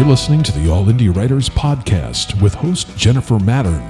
You're 0.00 0.08
listening 0.08 0.42
to 0.44 0.52
the 0.52 0.70
All 0.70 0.86
Indie 0.86 1.14
Writers 1.14 1.50
Podcast 1.50 2.40
with 2.40 2.54
host 2.54 2.96
Jennifer 2.96 3.34
Mattern, 3.34 3.86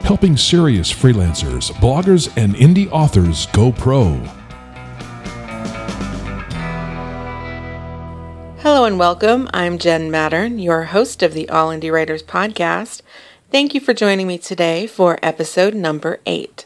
helping 0.00 0.34
serious 0.34 0.90
freelancers, 0.90 1.70
bloggers, 1.72 2.34
and 2.38 2.54
indie 2.54 2.90
authors 2.90 3.44
go 3.52 3.70
pro. 3.70 4.14
Hello 8.62 8.86
and 8.86 8.98
welcome. 8.98 9.50
I'm 9.52 9.76
Jen 9.76 10.10
Mattern, 10.10 10.58
your 10.58 10.84
host 10.84 11.22
of 11.22 11.34
the 11.34 11.50
All 11.50 11.68
Indie 11.68 11.92
Writers 11.92 12.22
Podcast. 12.22 13.02
Thank 13.50 13.74
you 13.74 13.80
for 13.82 13.92
joining 13.92 14.26
me 14.26 14.38
today 14.38 14.86
for 14.86 15.18
episode 15.22 15.74
number 15.74 16.18
eight. 16.24 16.64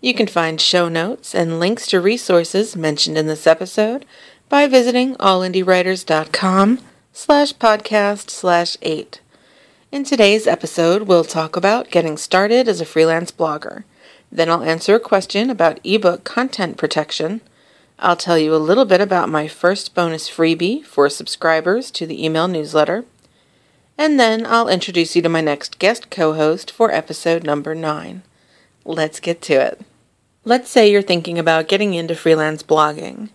You 0.00 0.14
can 0.14 0.28
find 0.28 0.58
show 0.58 0.88
notes 0.88 1.34
and 1.34 1.60
links 1.60 1.86
to 1.88 2.00
resources 2.00 2.74
mentioned 2.74 3.18
in 3.18 3.26
this 3.26 3.46
episode 3.46 4.06
by 4.48 4.66
visiting 4.66 5.14
allindiewriters.com 5.16 6.78
slash 7.18 7.52
podcast 7.52 8.30
slash 8.30 8.76
eight. 8.80 9.20
In 9.90 10.04
today's 10.04 10.46
episode, 10.46 11.02
we'll 11.02 11.24
talk 11.24 11.56
about 11.56 11.90
getting 11.90 12.16
started 12.16 12.68
as 12.68 12.80
a 12.80 12.84
freelance 12.84 13.32
blogger. 13.32 13.82
Then 14.30 14.48
I'll 14.48 14.62
answer 14.62 14.94
a 14.94 15.00
question 15.00 15.50
about 15.50 15.80
ebook 15.82 16.22
content 16.22 16.76
protection. 16.76 17.40
I'll 17.98 18.14
tell 18.14 18.38
you 18.38 18.54
a 18.54 18.62
little 18.62 18.84
bit 18.84 19.00
about 19.00 19.28
my 19.28 19.48
first 19.48 19.96
bonus 19.96 20.30
freebie 20.30 20.84
for 20.84 21.10
subscribers 21.10 21.90
to 21.90 22.06
the 22.06 22.24
email 22.24 22.46
newsletter. 22.46 23.04
And 23.98 24.20
then 24.20 24.46
I'll 24.46 24.68
introduce 24.68 25.16
you 25.16 25.22
to 25.22 25.28
my 25.28 25.40
next 25.40 25.80
guest 25.80 26.10
co 26.10 26.34
host 26.34 26.70
for 26.70 26.92
episode 26.92 27.42
number 27.42 27.74
nine. 27.74 28.22
Let's 28.84 29.18
get 29.18 29.42
to 29.42 29.54
it. 29.54 29.80
Let's 30.44 30.70
say 30.70 30.88
you're 30.88 31.02
thinking 31.02 31.36
about 31.36 31.66
getting 31.66 31.94
into 31.94 32.14
freelance 32.14 32.62
blogging. 32.62 33.30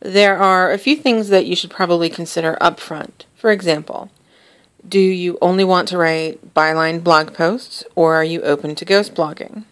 There 0.00 0.38
are 0.38 0.70
a 0.70 0.78
few 0.78 0.96
things 0.96 1.28
that 1.28 1.46
you 1.46 1.56
should 1.56 1.70
probably 1.70 2.08
consider 2.08 2.56
upfront. 2.60 3.24
For 3.34 3.50
example, 3.50 4.10
do 4.86 5.00
you 5.00 5.38
only 5.42 5.64
want 5.64 5.88
to 5.88 5.98
write 5.98 6.54
byline 6.54 7.02
blog 7.02 7.34
posts 7.34 7.82
or 7.96 8.14
are 8.14 8.24
you 8.24 8.40
open 8.42 8.76
to 8.76 8.84
ghost 8.84 9.14
blogging? 9.14 9.64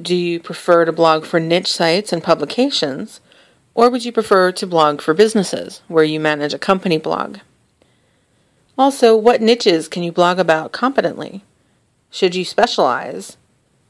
Do 0.00 0.14
you 0.14 0.38
prefer 0.38 0.84
to 0.84 0.92
blog 0.92 1.24
for 1.24 1.40
niche 1.40 1.72
sites 1.72 2.12
and 2.12 2.22
publications 2.22 3.20
or 3.74 3.88
would 3.88 4.04
you 4.04 4.12
prefer 4.12 4.52
to 4.52 4.66
blog 4.66 5.00
for 5.00 5.14
businesses 5.14 5.80
where 5.88 6.04
you 6.04 6.20
manage 6.20 6.52
a 6.52 6.58
company 6.58 6.98
blog? 6.98 7.38
Also, 8.76 9.16
what 9.16 9.40
niches 9.40 9.88
can 9.88 10.02
you 10.02 10.12
blog 10.12 10.38
about 10.38 10.72
competently? 10.72 11.42
Should 12.10 12.34
you 12.34 12.44
specialize? 12.44 13.38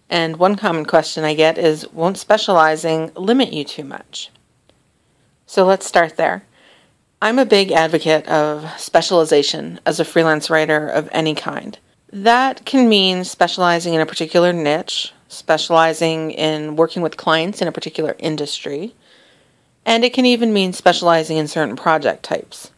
And 0.08 0.36
one 0.36 0.56
common 0.56 0.84
question 0.84 1.24
I 1.24 1.34
get 1.34 1.58
is 1.58 1.88
Won't 1.92 2.18
specializing 2.18 3.10
limit 3.16 3.52
you 3.52 3.64
too 3.64 3.84
much? 3.84 4.30
So 5.50 5.64
let's 5.64 5.84
start 5.84 6.16
there. 6.16 6.44
I'm 7.20 7.40
a 7.40 7.44
big 7.44 7.72
advocate 7.72 8.24
of 8.28 8.70
specialization 8.78 9.80
as 9.84 9.98
a 9.98 10.04
freelance 10.04 10.48
writer 10.48 10.86
of 10.86 11.08
any 11.10 11.34
kind. 11.34 11.76
That 12.12 12.64
can 12.64 12.88
mean 12.88 13.24
specializing 13.24 13.94
in 13.94 14.00
a 14.00 14.06
particular 14.06 14.52
niche, 14.52 15.12
specializing 15.26 16.30
in 16.30 16.76
working 16.76 17.02
with 17.02 17.16
clients 17.16 17.60
in 17.60 17.66
a 17.66 17.72
particular 17.72 18.14
industry, 18.20 18.94
and 19.84 20.04
it 20.04 20.12
can 20.12 20.24
even 20.24 20.52
mean 20.52 20.72
specializing 20.72 21.36
in 21.36 21.48
certain 21.48 21.74
project 21.74 22.22
types. 22.22 22.70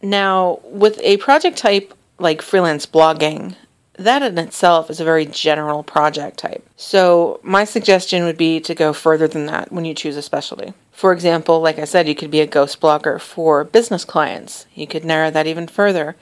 Now, 0.00 0.60
with 0.62 1.00
a 1.02 1.16
project 1.16 1.58
type 1.58 1.92
like 2.20 2.42
freelance 2.42 2.86
blogging, 2.86 3.56
that 3.98 4.22
in 4.22 4.38
itself 4.38 4.90
is 4.90 5.00
a 5.00 5.04
very 5.04 5.26
general 5.26 5.82
project 5.82 6.38
type. 6.38 6.66
So, 6.76 7.40
my 7.42 7.64
suggestion 7.64 8.24
would 8.24 8.36
be 8.36 8.60
to 8.60 8.74
go 8.74 8.92
further 8.92 9.26
than 9.26 9.46
that 9.46 9.72
when 9.72 9.84
you 9.84 9.94
choose 9.94 10.16
a 10.16 10.22
specialty. 10.22 10.74
For 10.92 11.12
example, 11.12 11.60
like 11.60 11.78
I 11.78 11.84
said, 11.84 12.08
you 12.08 12.14
could 12.14 12.30
be 12.30 12.40
a 12.40 12.46
ghost 12.46 12.80
blogger 12.80 13.20
for 13.20 13.64
business 13.64 14.04
clients. 14.04 14.66
You 14.74 14.86
could 14.86 15.04
narrow 15.04 15.30
that 15.30 15.46
even 15.46 15.66
further. 15.66 16.16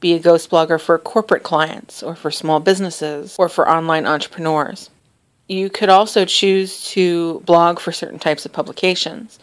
Be 0.00 0.12
a 0.12 0.18
ghost 0.18 0.50
blogger 0.50 0.80
for 0.80 0.98
corporate 0.98 1.42
clients, 1.42 2.02
or 2.02 2.14
for 2.14 2.30
small 2.30 2.60
businesses, 2.60 3.34
or 3.38 3.48
for 3.48 3.68
online 3.68 4.06
entrepreneurs. 4.06 4.90
You 5.48 5.70
could 5.70 5.88
also 5.88 6.24
choose 6.26 6.84
to 6.90 7.40
blog 7.46 7.78
for 7.78 7.92
certain 7.92 8.18
types 8.18 8.44
of 8.44 8.52
publications. 8.52 9.38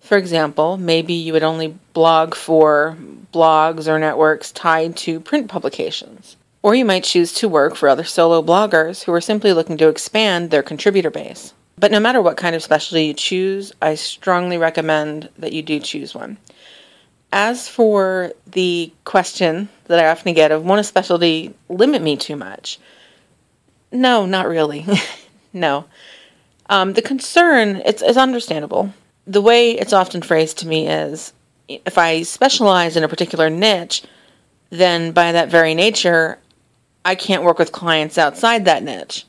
For 0.00 0.16
example, 0.16 0.78
maybe 0.78 1.12
you 1.12 1.34
would 1.34 1.42
only 1.42 1.76
blog 1.92 2.34
for 2.34 2.96
blogs 3.34 3.86
or 3.86 3.98
networks 3.98 4.52
tied 4.52 4.96
to 4.98 5.20
print 5.20 5.48
publications. 5.48 6.37
Or 6.62 6.74
you 6.74 6.84
might 6.84 7.04
choose 7.04 7.32
to 7.34 7.48
work 7.48 7.76
for 7.76 7.88
other 7.88 8.04
solo 8.04 8.42
bloggers 8.42 9.04
who 9.04 9.12
are 9.12 9.20
simply 9.20 9.52
looking 9.52 9.76
to 9.78 9.88
expand 9.88 10.50
their 10.50 10.62
contributor 10.62 11.10
base. 11.10 11.54
But 11.78 11.92
no 11.92 12.00
matter 12.00 12.20
what 12.20 12.36
kind 12.36 12.56
of 12.56 12.62
specialty 12.62 13.06
you 13.06 13.14
choose, 13.14 13.72
I 13.80 13.94
strongly 13.94 14.58
recommend 14.58 15.28
that 15.38 15.52
you 15.52 15.62
do 15.62 15.78
choose 15.78 16.14
one. 16.14 16.38
As 17.32 17.68
for 17.68 18.32
the 18.50 18.92
question 19.04 19.68
that 19.84 20.00
I 20.00 20.08
often 20.08 20.34
get 20.34 20.50
of 20.50 20.64
won't 20.64 20.80
a 20.80 20.84
specialty 20.84 21.54
limit 21.68 22.02
me 22.02 22.16
too 22.16 22.36
much? 22.36 22.80
No, 23.92 24.26
not 24.26 24.48
really. 24.48 24.84
no. 25.52 25.84
Um, 26.68 26.94
the 26.94 27.02
concern, 27.02 27.82
it's, 27.84 28.02
it's 28.02 28.18
understandable. 28.18 28.92
The 29.26 29.42
way 29.42 29.72
it's 29.72 29.92
often 29.92 30.22
phrased 30.22 30.58
to 30.58 30.66
me 30.66 30.88
is 30.88 31.32
if 31.68 31.98
I 31.98 32.22
specialize 32.22 32.96
in 32.96 33.04
a 33.04 33.08
particular 33.08 33.50
niche, 33.50 34.02
then 34.70 35.12
by 35.12 35.32
that 35.32 35.50
very 35.50 35.74
nature, 35.74 36.38
I 37.04 37.14
can't 37.14 37.42
work 37.42 37.58
with 37.58 37.72
clients 37.72 38.18
outside 38.18 38.64
that 38.66 38.82
niche. 38.82 39.24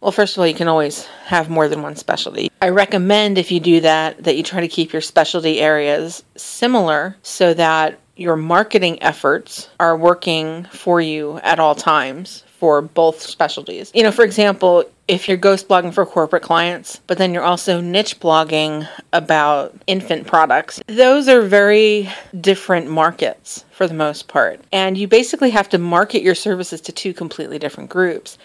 Well, 0.00 0.12
first 0.12 0.36
of 0.36 0.40
all, 0.40 0.46
you 0.46 0.54
can 0.54 0.68
always 0.68 1.06
have 1.24 1.50
more 1.50 1.68
than 1.68 1.82
one 1.82 1.96
specialty. 1.96 2.50
I 2.62 2.68
recommend 2.68 3.36
if 3.36 3.50
you 3.50 3.58
do 3.58 3.80
that, 3.80 4.22
that 4.24 4.36
you 4.36 4.42
try 4.44 4.60
to 4.60 4.68
keep 4.68 4.92
your 4.92 5.02
specialty 5.02 5.60
areas 5.60 6.22
similar 6.36 7.16
so 7.22 7.52
that 7.54 7.98
your 8.16 8.36
marketing 8.36 9.02
efforts 9.02 9.68
are 9.80 9.96
working 9.96 10.64
for 10.64 11.00
you 11.00 11.38
at 11.38 11.58
all 11.58 11.74
times 11.74 12.44
for 12.58 12.82
both 12.82 13.20
specialties. 13.20 13.90
You 13.94 14.02
know, 14.02 14.12
for 14.12 14.24
example, 14.24 14.84
if 15.08 15.26
you're 15.26 15.38
ghost 15.38 15.68
blogging 15.68 15.92
for 15.92 16.04
corporate 16.04 16.42
clients, 16.42 17.00
but 17.06 17.16
then 17.16 17.32
you're 17.32 17.42
also 17.42 17.80
niche 17.80 18.20
blogging 18.20 18.86
about 19.12 19.74
infant 19.86 20.26
products, 20.26 20.80
those 20.86 21.28
are 21.28 21.40
very 21.40 22.08
different 22.38 22.88
markets 22.88 23.64
for 23.70 23.88
the 23.88 23.94
most 23.94 24.28
part. 24.28 24.60
And 24.70 24.98
you 24.98 25.08
basically 25.08 25.50
have 25.50 25.70
to 25.70 25.78
market 25.78 26.22
your 26.22 26.34
services 26.34 26.82
to 26.82 26.92
two 26.92 27.14
completely 27.14 27.58
different 27.58 27.88
groups. 27.88 28.36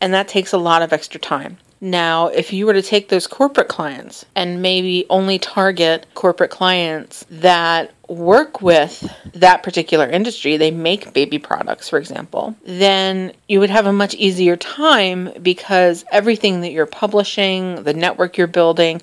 And 0.00 0.12
that 0.12 0.28
takes 0.28 0.52
a 0.52 0.58
lot 0.58 0.82
of 0.82 0.92
extra 0.92 1.20
time. 1.20 1.56
Now, 1.80 2.26
if 2.28 2.52
you 2.52 2.66
were 2.66 2.72
to 2.72 2.82
take 2.82 3.08
those 3.08 3.26
corporate 3.26 3.68
clients 3.68 4.24
and 4.34 4.60
maybe 4.60 5.06
only 5.10 5.38
target 5.38 6.06
corporate 6.14 6.50
clients 6.50 7.24
that 7.30 7.92
work 8.08 8.60
with 8.62 9.08
that 9.34 9.62
particular 9.62 10.08
industry, 10.08 10.56
they 10.56 10.70
make 10.70 11.12
baby 11.12 11.38
products, 11.38 11.88
for 11.88 11.98
example, 11.98 12.56
then 12.64 13.32
you 13.48 13.60
would 13.60 13.70
have 13.70 13.86
a 13.86 13.92
much 13.92 14.14
easier 14.14 14.56
time 14.56 15.30
because 15.40 16.04
everything 16.10 16.62
that 16.62 16.72
you're 16.72 16.86
publishing, 16.86 17.82
the 17.84 17.94
network 17.94 18.36
you're 18.36 18.46
building, 18.46 19.00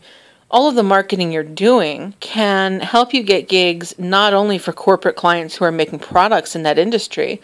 all 0.52 0.68
of 0.68 0.76
the 0.76 0.84
marketing 0.84 1.32
you're 1.32 1.44
doing 1.44 2.14
can 2.20 2.80
help 2.80 3.14
you 3.14 3.24
get 3.24 3.48
gigs 3.48 3.98
not 3.98 4.34
only 4.34 4.58
for 4.58 4.74
corporate 4.74 5.16
clients 5.16 5.56
who 5.56 5.66
are 5.66 5.72
making 5.72 6.00
products 6.00 6.56
in 6.56 6.64
that 6.64 6.78
industry, 6.78 7.42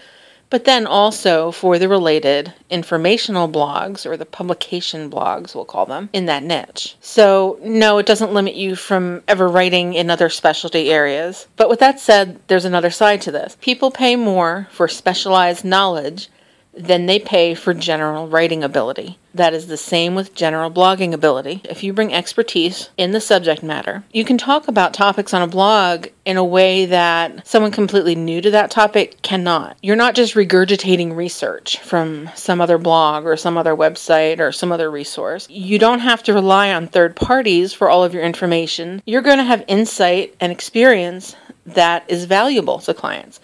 but 0.52 0.66
then 0.66 0.86
also 0.86 1.50
for 1.50 1.80
the 1.80 1.90
related 1.90 2.54
informational 2.70 3.50
blogs 3.50 4.06
or 4.06 4.16
the 4.16 4.26
publication 4.26 5.10
blogs, 5.10 5.56
we'll 5.56 5.66
call 5.66 5.88
them, 5.88 6.10
in 6.14 6.28
that 6.28 6.44
niche. 6.44 6.96
So, 7.02 7.58
no, 7.64 7.98
it 7.98 8.06
doesn't 8.06 8.34
limit 8.34 8.54
you 8.54 8.76
from 8.76 9.24
ever 9.28 9.48
writing 9.48 9.96
in 9.96 10.12
other 10.12 10.30
specialty 10.30 10.92
areas. 10.92 11.48
But 11.56 11.70
with 11.70 11.80
that 11.80 12.00
said, 12.00 12.40
there's 12.48 12.66
another 12.66 12.92
side 12.92 13.22
to 13.22 13.32
this. 13.32 13.58
People 13.62 13.90
pay 13.90 14.16
more 14.16 14.68
for 14.72 14.88
specialized 14.88 15.66
knowledge 15.66 16.30
than 16.74 17.06
they 17.06 17.20
pay 17.20 17.54
for 17.54 17.74
general 17.74 18.28
writing 18.28 18.64
ability. 18.64 19.18
That 19.34 19.54
is 19.54 19.68
the 19.68 19.78
same 19.78 20.16
with 20.16 20.36
general 20.36 20.72
blogging 20.72 21.14
ability. 21.14 21.62
If 21.66 21.84
you 21.84 21.94
bring 21.94 22.14
expertise 22.14 22.90
in 22.98 23.12
the 23.12 23.22
subject 23.22 23.64
matter, 23.64 24.04
you 24.12 24.26
can 24.26 24.38
talk 24.38 24.68
about 24.68 24.94
topics 24.94 25.34
on 25.34 25.42
a 25.42 25.48
blog 25.48 26.08
in 26.26 26.38
a 26.38 26.44
way 26.44 26.86
that 26.86 27.48
someone 27.48 27.72
completely 27.72 28.16
new 28.16 28.42
to 28.42 28.52
that 28.52 28.72
topic 28.72 29.22
cannot. 29.22 29.78
You're 29.82 29.96
not 29.96 30.16
just 30.16 30.36
regurgitating 30.36 31.16
research 31.16 31.80
from 31.80 32.30
some 32.36 32.62
other 32.62 32.78
blog 32.78 33.26
or 33.26 33.36
some 33.38 33.58
other 33.58 33.76
website 33.76 34.40
or 34.40 34.52
some 34.52 34.72
other 34.72 34.90
resource. 34.90 35.48
You 35.50 35.80
don't 35.80 36.00
have 36.00 36.24
to 36.24 36.34
rely 36.34 36.74
on 36.74 36.88
third 36.88 37.16
parties 37.16 37.74
for 37.74 37.90
all 37.90 38.04
of 38.04 38.14
your 38.14 38.24
information. 38.24 39.02
You're 39.06 39.22
going 39.22 39.38
to 39.38 39.44
have 39.44 39.64
insight 39.68 40.36
and 40.40 40.52
experience 40.52 41.36
that 41.66 42.04
is 42.10 42.26
valuable 42.26 42.80
to 42.80 42.94
clients. 42.94 43.40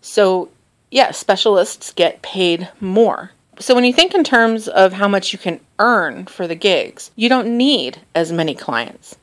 So 0.00 0.50
yeah, 0.94 1.10
specialists 1.10 1.92
get 1.92 2.22
paid 2.22 2.68
more. 2.80 3.32
So 3.58 3.74
when 3.74 3.82
you 3.82 3.92
think 3.92 4.14
in 4.14 4.22
terms 4.22 4.68
of 4.68 4.92
how 4.92 5.08
much 5.08 5.32
you 5.32 5.40
can 5.40 5.58
earn 5.80 6.26
for 6.26 6.46
the 6.46 6.54
gigs, 6.54 7.10
you 7.16 7.28
don't 7.28 7.58
need 7.58 8.00
as 8.14 8.30
many 8.30 8.54
clients. 8.54 9.16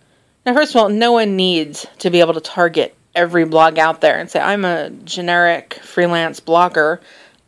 Now, 0.45 0.53
first 0.53 0.75
of 0.75 0.81
all, 0.81 0.89
no 0.89 1.13
one 1.13 1.37
needs 1.37 1.87
to 1.99 2.09
be 2.09 2.19
able 2.19 2.33
to 2.33 2.41
target 2.41 2.93
every 3.15 3.45
blog 3.45 3.79
out 3.79 4.01
there 4.01 4.19
and 4.19 4.29
say, 4.29 4.41
I'm 4.41 4.65
a 4.65 4.89
generic 4.89 5.75
freelance 5.75 6.41
blogger. 6.41 6.99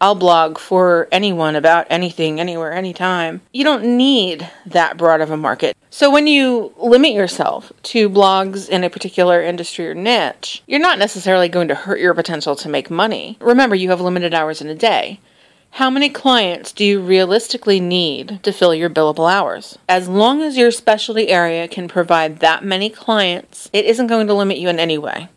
I'll 0.03 0.15
blog 0.15 0.57
for 0.57 1.07
anyone 1.13 1.55
about 1.55 1.87
anything, 1.89 2.37
anywhere, 2.37 2.73
anytime. 2.73 3.39
You 3.53 3.63
don't 3.63 3.95
need 3.95 4.51
that 4.65 4.97
broad 4.97 5.21
of 5.21 5.31
a 5.31 5.37
market. 5.37 5.77
So 5.89 6.11
when 6.11 6.27
you 6.27 6.73
limit 6.75 7.13
yourself 7.13 7.71
to 7.83 8.09
blogs 8.09 8.67
in 8.67 8.83
a 8.83 8.89
particular 8.89 9.41
industry 9.41 9.87
or 9.87 9.93
niche, 9.93 10.61
you're 10.67 10.81
not 10.81 10.99
necessarily 10.99 11.47
going 11.47 11.69
to 11.69 11.75
hurt 11.75 12.01
your 12.01 12.13
potential 12.13 12.53
to 12.53 12.67
make 12.67 12.91
money. 12.91 13.37
Remember, 13.39 13.75
you 13.75 13.91
have 13.91 14.01
limited 14.01 14.33
hours 14.33 14.59
in 14.59 14.67
a 14.67 14.75
day. 14.75 15.21
How 15.69 15.89
many 15.89 16.09
clients 16.09 16.73
do 16.73 16.83
you 16.83 16.99
realistically 16.99 17.79
need 17.79 18.43
to 18.43 18.51
fill 18.51 18.75
your 18.75 18.89
billable 18.89 19.31
hours? 19.31 19.77
As 19.87 20.09
long 20.09 20.41
as 20.41 20.57
your 20.57 20.71
specialty 20.71 21.29
area 21.29 21.65
can 21.69 21.87
provide 21.87 22.39
that 22.39 22.61
many 22.61 22.89
clients, 22.89 23.69
it 23.71 23.85
isn't 23.85 24.07
going 24.07 24.27
to 24.27 24.33
limit 24.33 24.57
you 24.57 24.67
in 24.67 24.81
any 24.81 24.97
way. 24.97 25.29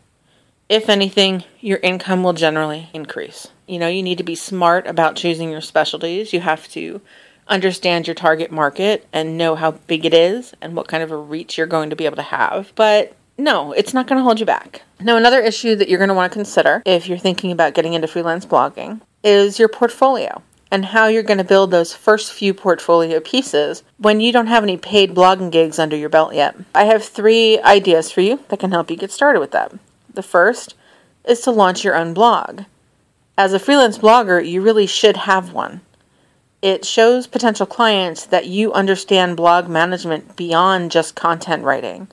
If 0.67 0.89
anything, 0.89 1.45
your 1.61 1.77
income 1.77 2.21
will 2.21 2.33
generally 2.33 2.89
increase. 2.93 3.47
You 3.67 3.79
know, 3.79 3.87
you 3.87 4.01
need 4.01 4.17
to 4.17 4.23
be 4.23 4.35
smart 4.35 4.87
about 4.87 5.15
choosing 5.15 5.51
your 5.51 5.61
specialties. 5.61 6.33
You 6.33 6.39
have 6.39 6.67
to 6.69 7.01
understand 7.47 8.07
your 8.07 8.15
target 8.15 8.51
market 8.51 9.07
and 9.13 9.37
know 9.37 9.55
how 9.55 9.71
big 9.71 10.05
it 10.05 10.13
is 10.13 10.53
and 10.61 10.75
what 10.75 10.87
kind 10.87 11.03
of 11.03 11.11
a 11.11 11.17
reach 11.17 11.57
you're 11.57 11.67
going 11.67 11.89
to 11.89 11.95
be 11.95 12.05
able 12.05 12.15
to 12.15 12.21
have. 12.21 12.71
But 12.75 13.15
no, 13.37 13.71
it's 13.73 13.93
not 13.93 14.07
going 14.07 14.17
to 14.17 14.23
hold 14.23 14.39
you 14.39 14.45
back. 14.45 14.81
Now, 14.99 15.17
another 15.17 15.39
issue 15.39 15.75
that 15.75 15.89
you're 15.89 15.99
going 15.99 16.09
to 16.09 16.13
want 16.13 16.31
to 16.31 16.37
consider 16.37 16.81
if 16.85 17.07
you're 17.07 17.17
thinking 17.17 17.51
about 17.51 17.73
getting 17.73 17.93
into 17.93 18.07
freelance 18.07 18.45
blogging 18.45 19.01
is 19.23 19.59
your 19.59 19.69
portfolio 19.69 20.41
and 20.71 20.85
how 20.85 21.07
you're 21.07 21.23
going 21.23 21.37
to 21.37 21.43
build 21.43 21.71
those 21.71 21.93
first 21.93 22.33
few 22.33 22.53
portfolio 22.53 23.19
pieces 23.19 23.83
when 23.97 24.19
you 24.19 24.31
don't 24.31 24.47
have 24.47 24.63
any 24.63 24.77
paid 24.77 25.13
blogging 25.13 25.51
gigs 25.51 25.79
under 25.79 25.95
your 25.95 26.09
belt 26.09 26.33
yet. 26.33 26.55
I 26.73 26.85
have 26.85 27.03
three 27.03 27.59
ideas 27.61 28.11
for 28.11 28.21
you 28.21 28.43
that 28.49 28.59
can 28.59 28.71
help 28.71 28.89
you 28.89 28.97
get 28.97 29.11
started 29.11 29.39
with 29.39 29.51
that. 29.51 29.73
The 30.13 30.23
first 30.23 30.75
is 31.25 31.41
to 31.41 31.51
launch 31.51 31.83
your 31.83 31.95
own 31.95 32.13
blog. 32.13 32.63
As 33.39 33.53
a 33.53 33.59
freelance 33.59 33.99
blogger, 33.99 34.43
you 34.43 34.63
really 34.63 34.87
should 34.87 35.15
have 35.15 35.53
one. 35.53 35.81
It 36.63 36.85
shows 36.85 37.27
potential 37.27 37.67
clients 37.67 38.25
that 38.25 38.47
you 38.47 38.73
understand 38.73 39.37
blog 39.37 39.69
management 39.69 40.35
beyond 40.35 40.89
just 40.89 41.13
content 41.13 41.63
writing. 41.63 42.07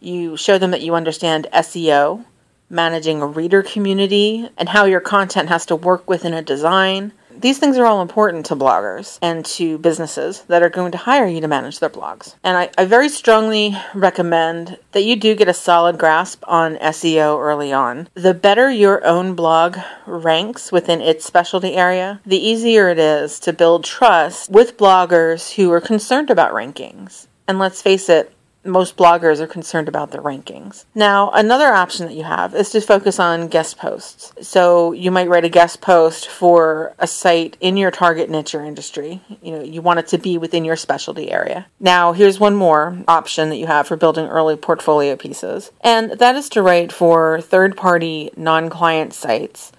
You 0.00 0.36
show 0.36 0.58
them 0.58 0.70
that 0.72 0.82
you 0.82 0.94
understand 0.94 1.46
SEO, 1.50 2.26
managing 2.68 3.22
a 3.22 3.26
reader 3.26 3.62
community, 3.62 4.50
and 4.58 4.68
how 4.68 4.84
your 4.84 5.00
content 5.00 5.48
has 5.48 5.64
to 5.64 5.76
work 5.76 6.06
within 6.10 6.34
a 6.34 6.42
design, 6.42 7.12
these 7.36 7.58
things 7.58 7.76
are 7.76 7.86
all 7.86 8.02
important 8.02 8.46
to 8.46 8.56
bloggers 8.56 9.18
and 9.22 9.44
to 9.44 9.78
businesses 9.78 10.42
that 10.42 10.62
are 10.62 10.68
going 10.68 10.92
to 10.92 10.98
hire 10.98 11.26
you 11.26 11.40
to 11.40 11.48
manage 11.48 11.78
their 11.78 11.90
blogs. 11.90 12.34
And 12.44 12.56
I, 12.56 12.70
I 12.76 12.84
very 12.84 13.08
strongly 13.08 13.76
recommend 13.94 14.78
that 14.92 15.02
you 15.02 15.16
do 15.16 15.34
get 15.34 15.48
a 15.48 15.54
solid 15.54 15.98
grasp 15.98 16.44
on 16.46 16.76
SEO 16.76 17.38
early 17.38 17.72
on. 17.72 18.08
The 18.14 18.34
better 18.34 18.70
your 18.70 19.04
own 19.04 19.34
blog 19.34 19.78
ranks 20.06 20.72
within 20.72 21.00
its 21.00 21.24
specialty 21.24 21.74
area, 21.74 22.20
the 22.26 22.38
easier 22.38 22.88
it 22.88 22.98
is 22.98 23.40
to 23.40 23.52
build 23.52 23.84
trust 23.84 24.50
with 24.50 24.76
bloggers 24.76 25.54
who 25.54 25.70
are 25.72 25.80
concerned 25.80 26.30
about 26.30 26.52
rankings. 26.52 27.26
And 27.46 27.58
let's 27.58 27.82
face 27.82 28.08
it, 28.08 28.32
most 28.64 28.96
bloggers 28.96 29.40
are 29.40 29.46
concerned 29.46 29.88
about 29.88 30.10
their 30.10 30.20
rankings. 30.20 30.84
Now, 30.94 31.30
another 31.30 31.68
option 31.68 32.06
that 32.06 32.14
you 32.14 32.24
have 32.24 32.54
is 32.54 32.70
to 32.70 32.80
focus 32.80 33.18
on 33.18 33.48
guest 33.48 33.78
posts. 33.78 34.32
So, 34.46 34.92
you 34.92 35.10
might 35.10 35.28
write 35.28 35.44
a 35.44 35.48
guest 35.48 35.80
post 35.80 36.28
for 36.28 36.94
a 36.98 37.06
site 37.06 37.56
in 37.60 37.76
your 37.76 37.90
target 37.90 38.28
niche 38.28 38.54
or 38.54 38.64
industry. 38.64 39.20
You 39.42 39.52
know, 39.52 39.62
you 39.62 39.80
want 39.80 40.00
it 40.00 40.08
to 40.08 40.18
be 40.18 40.36
within 40.36 40.64
your 40.64 40.76
specialty 40.76 41.30
area. 41.30 41.66
Now, 41.78 42.12
here's 42.12 42.38
one 42.38 42.54
more 42.54 42.98
option 43.08 43.48
that 43.48 43.56
you 43.56 43.66
have 43.66 43.86
for 43.86 43.96
building 43.96 44.26
early 44.26 44.56
portfolio 44.56 45.16
pieces, 45.16 45.70
and 45.80 46.12
that 46.12 46.36
is 46.36 46.48
to 46.50 46.62
write 46.62 46.92
for 46.92 47.40
third 47.40 47.76
party 47.76 48.30
non 48.36 48.68
client 48.68 49.14
sites 49.14 49.72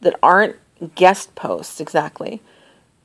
that 0.00 0.18
aren't 0.22 0.56
guest 0.94 1.34
posts 1.34 1.80
exactly. 1.80 2.42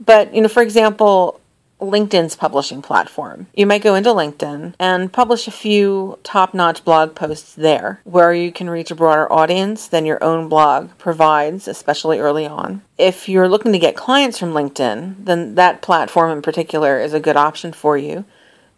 But, 0.04 0.34
you 0.34 0.42
know, 0.42 0.48
for 0.48 0.64
example, 0.64 1.40
LinkedIn's 1.82 2.36
publishing 2.36 2.82
platform. 2.82 3.48
You 3.56 3.66
might 3.66 3.82
go 3.82 3.96
into 3.96 4.12
LinkedIn 4.12 4.76
and 4.80 5.12
publish 5.12 5.48
a 5.48 5.52
few 5.52 6.20
top 6.24 6.54
notch 6.54 6.86
blog 6.86 7.16
posts 7.16 7.56
there 7.56 8.02
where 8.04 8.34
you 8.34 8.52
can 8.52 8.70
reach 8.70 8.92
a 8.92 8.96
broader 8.96 9.32
audience 9.32 9.88
than 9.88 10.06
your 10.06 10.24
own 10.24 10.48
blog 10.48 10.92
provides, 11.00 11.68
especially 11.68 12.20
early 12.20 12.46
on. 12.46 12.84
If 12.98 13.28
you're 13.28 13.50
looking 13.50 13.72
to 13.74 13.80
get 13.80 13.96
clients 13.96 14.38
from 14.38 14.54
LinkedIn, 14.54 15.26
then 15.26 15.56
that 15.56 15.82
platform 15.82 16.32
in 16.32 16.44
particular 16.44 17.00
is 17.00 17.14
a 17.14 17.20
good 17.20 17.36
option 17.36 17.74
for 17.74 17.98
you 17.98 18.26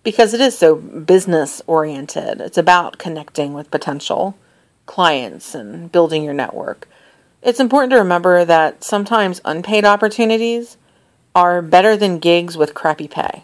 because 0.04 0.34
it 0.34 0.42
is 0.42 0.58
so 0.58 0.76
business 0.76 1.62
oriented. 1.68 2.40
It's 2.40 2.58
about 2.58 2.98
connecting 2.98 3.54
with 3.54 3.72
potential 3.72 4.38
clients 4.86 5.54
and 5.54 5.92
building 5.92 6.24
your 6.24 6.34
network. 6.34 6.88
It's 7.42 7.60
important 7.60 7.92
to 7.92 7.98
remember 7.98 8.46
that 8.46 8.84
sometimes 8.84 9.42
unpaid 9.44 9.84
opportunities 9.84 10.78
are 11.35 11.62
better 11.62 11.97
than 11.97 12.19
gigs 12.19 12.57
with 12.57 12.74
crappy 12.74 13.07
pay. 13.07 13.44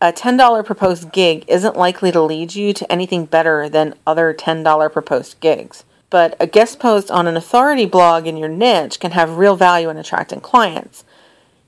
A 0.00 0.12
$10 0.12 0.64
proposed 0.64 1.12
gig 1.12 1.44
isn't 1.48 1.76
likely 1.76 2.12
to 2.12 2.20
lead 2.20 2.54
you 2.54 2.72
to 2.74 2.92
anything 2.92 3.24
better 3.24 3.68
than 3.68 3.94
other 4.06 4.34
$10 4.34 4.92
proposed 4.92 5.40
gigs. 5.40 5.84
But 6.10 6.36
a 6.38 6.46
guest 6.46 6.78
post 6.78 7.10
on 7.10 7.26
an 7.26 7.36
authority 7.36 7.86
blog 7.86 8.26
in 8.26 8.36
your 8.36 8.48
niche 8.48 9.00
can 9.00 9.12
have 9.12 9.38
real 9.38 9.56
value 9.56 9.88
in 9.88 9.96
attracting 9.96 10.40
clients. 10.40 11.04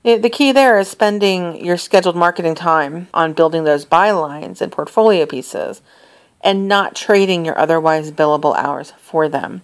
Eh, 0.05 0.17
the 0.17 0.29
key 0.29 0.51
there 0.51 0.79
is 0.79 0.87
spending 0.87 1.65
your 1.65 1.77
scheduled 1.77 2.15
marketing 2.15 2.55
time 2.55 3.07
on 3.13 3.33
building 3.33 3.63
those 3.63 3.85
bylines 3.85 4.61
and 4.61 4.71
portfolio 4.71 5.25
pieces 5.25 5.81
and 6.41 6.67
not 6.67 6.95
trading 6.95 7.43
your 7.43 7.57
otherwise 7.57 8.11
billable 8.11 8.55
hours 8.55 8.93
for 8.99 9.27
them. 9.27 9.61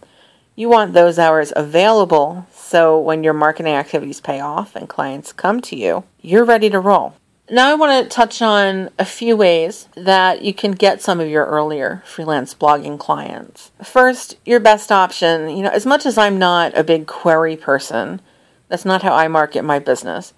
You 0.55 0.69
want 0.69 0.93
those 0.93 1.17
hours 1.17 1.51
available 1.55 2.45
so 2.53 2.99
when 2.99 3.23
your 3.23 3.33
marketing 3.33 3.73
activities 3.73 4.21
pay 4.21 4.39
off 4.39 4.75
and 4.75 4.87
clients 4.87 5.33
come 5.33 5.61
to 5.61 5.75
you, 5.75 6.03
you're 6.21 6.45
ready 6.45 6.69
to 6.69 6.79
roll. 6.79 7.15
Now, 7.49 7.69
I 7.69 7.73
want 7.73 8.03
to 8.03 8.15
touch 8.15 8.41
on 8.41 8.89
a 8.97 9.03
few 9.03 9.35
ways 9.35 9.89
that 9.95 10.43
you 10.43 10.53
can 10.53 10.71
get 10.71 11.01
some 11.01 11.19
of 11.19 11.27
your 11.27 11.45
earlier 11.45 12.01
freelance 12.05 12.53
blogging 12.53 12.97
clients. 12.97 13.71
First, 13.83 14.37
your 14.45 14.59
best 14.59 14.91
option, 14.91 15.49
you 15.49 15.63
know, 15.63 15.69
as 15.69 15.85
much 15.85 16.05
as 16.05 16.17
I'm 16.17 16.39
not 16.39 16.77
a 16.77 16.83
big 16.83 17.05
query 17.05 17.57
person, 17.57 18.21
that's 18.69 18.85
not 18.85 19.01
how 19.01 19.13
I 19.13 19.27
market 19.27 19.63
my 19.63 19.79
business. 19.79 20.33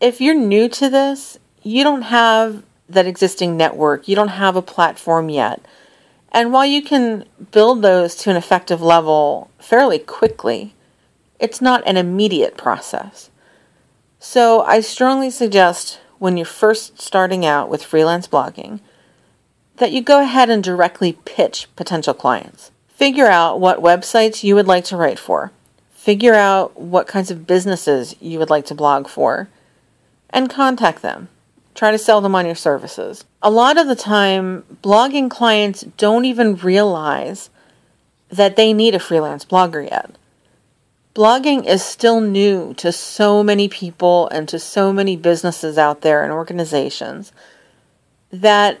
If 0.00 0.20
you're 0.20 0.34
new 0.34 0.68
to 0.70 0.88
this, 0.88 1.38
you 1.62 1.84
don't 1.84 2.02
have 2.02 2.62
that 2.88 3.06
existing 3.06 3.56
network, 3.56 4.08
you 4.08 4.16
don't 4.16 4.28
have 4.28 4.56
a 4.56 4.62
platform 4.62 5.28
yet 5.28 5.60
and 6.32 6.52
while 6.52 6.66
you 6.66 6.82
can 6.82 7.24
build 7.50 7.82
those 7.82 8.14
to 8.16 8.30
an 8.30 8.36
effective 8.36 8.82
level 8.82 9.50
fairly 9.58 9.98
quickly, 9.98 10.74
it's 11.38 11.60
not 11.60 11.86
an 11.86 11.96
immediate 11.96 12.56
process. 12.56 13.30
So 14.18 14.62
I 14.62 14.80
strongly 14.80 15.30
suggest 15.30 16.00
when 16.18 16.36
you're 16.36 16.46
first 16.46 17.00
starting 17.00 17.46
out 17.46 17.68
with 17.68 17.84
freelance 17.84 18.26
blogging 18.26 18.80
that 19.76 19.92
you 19.92 20.02
go 20.02 20.20
ahead 20.20 20.50
and 20.50 20.62
directly 20.62 21.12
pitch 21.24 21.68
potential 21.76 22.14
clients. 22.14 22.72
Figure 22.88 23.28
out 23.28 23.60
what 23.60 23.78
websites 23.78 24.42
you 24.42 24.56
would 24.56 24.66
like 24.66 24.84
to 24.86 24.96
write 24.96 25.20
for. 25.20 25.52
Figure 25.92 26.34
out 26.34 26.80
what 26.80 27.06
kinds 27.06 27.30
of 27.30 27.46
businesses 27.46 28.16
you 28.20 28.38
would 28.38 28.50
like 28.50 28.66
to 28.66 28.74
blog 28.74 29.06
for 29.06 29.48
and 30.30 30.50
contact 30.50 31.00
them. 31.00 31.28
Try 31.78 31.92
to 31.92 31.98
sell 31.98 32.20
them 32.20 32.34
on 32.34 32.44
your 32.44 32.56
services. 32.56 33.24
A 33.40 33.52
lot 33.52 33.78
of 33.78 33.86
the 33.86 33.94
time, 33.94 34.64
blogging 34.82 35.30
clients 35.30 35.82
don't 35.96 36.24
even 36.24 36.56
realize 36.56 37.50
that 38.30 38.56
they 38.56 38.72
need 38.72 38.96
a 38.96 38.98
freelance 38.98 39.44
blogger 39.44 39.88
yet. 39.88 40.10
Blogging 41.14 41.64
is 41.64 41.84
still 41.84 42.20
new 42.20 42.74
to 42.78 42.90
so 42.90 43.44
many 43.44 43.68
people 43.68 44.26
and 44.30 44.48
to 44.48 44.58
so 44.58 44.92
many 44.92 45.14
businesses 45.14 45.78
out 45.78 46.00
there 46.00 46.24
and 46.24 46.32
organizations 46.32 47.30
that 48.32 48.80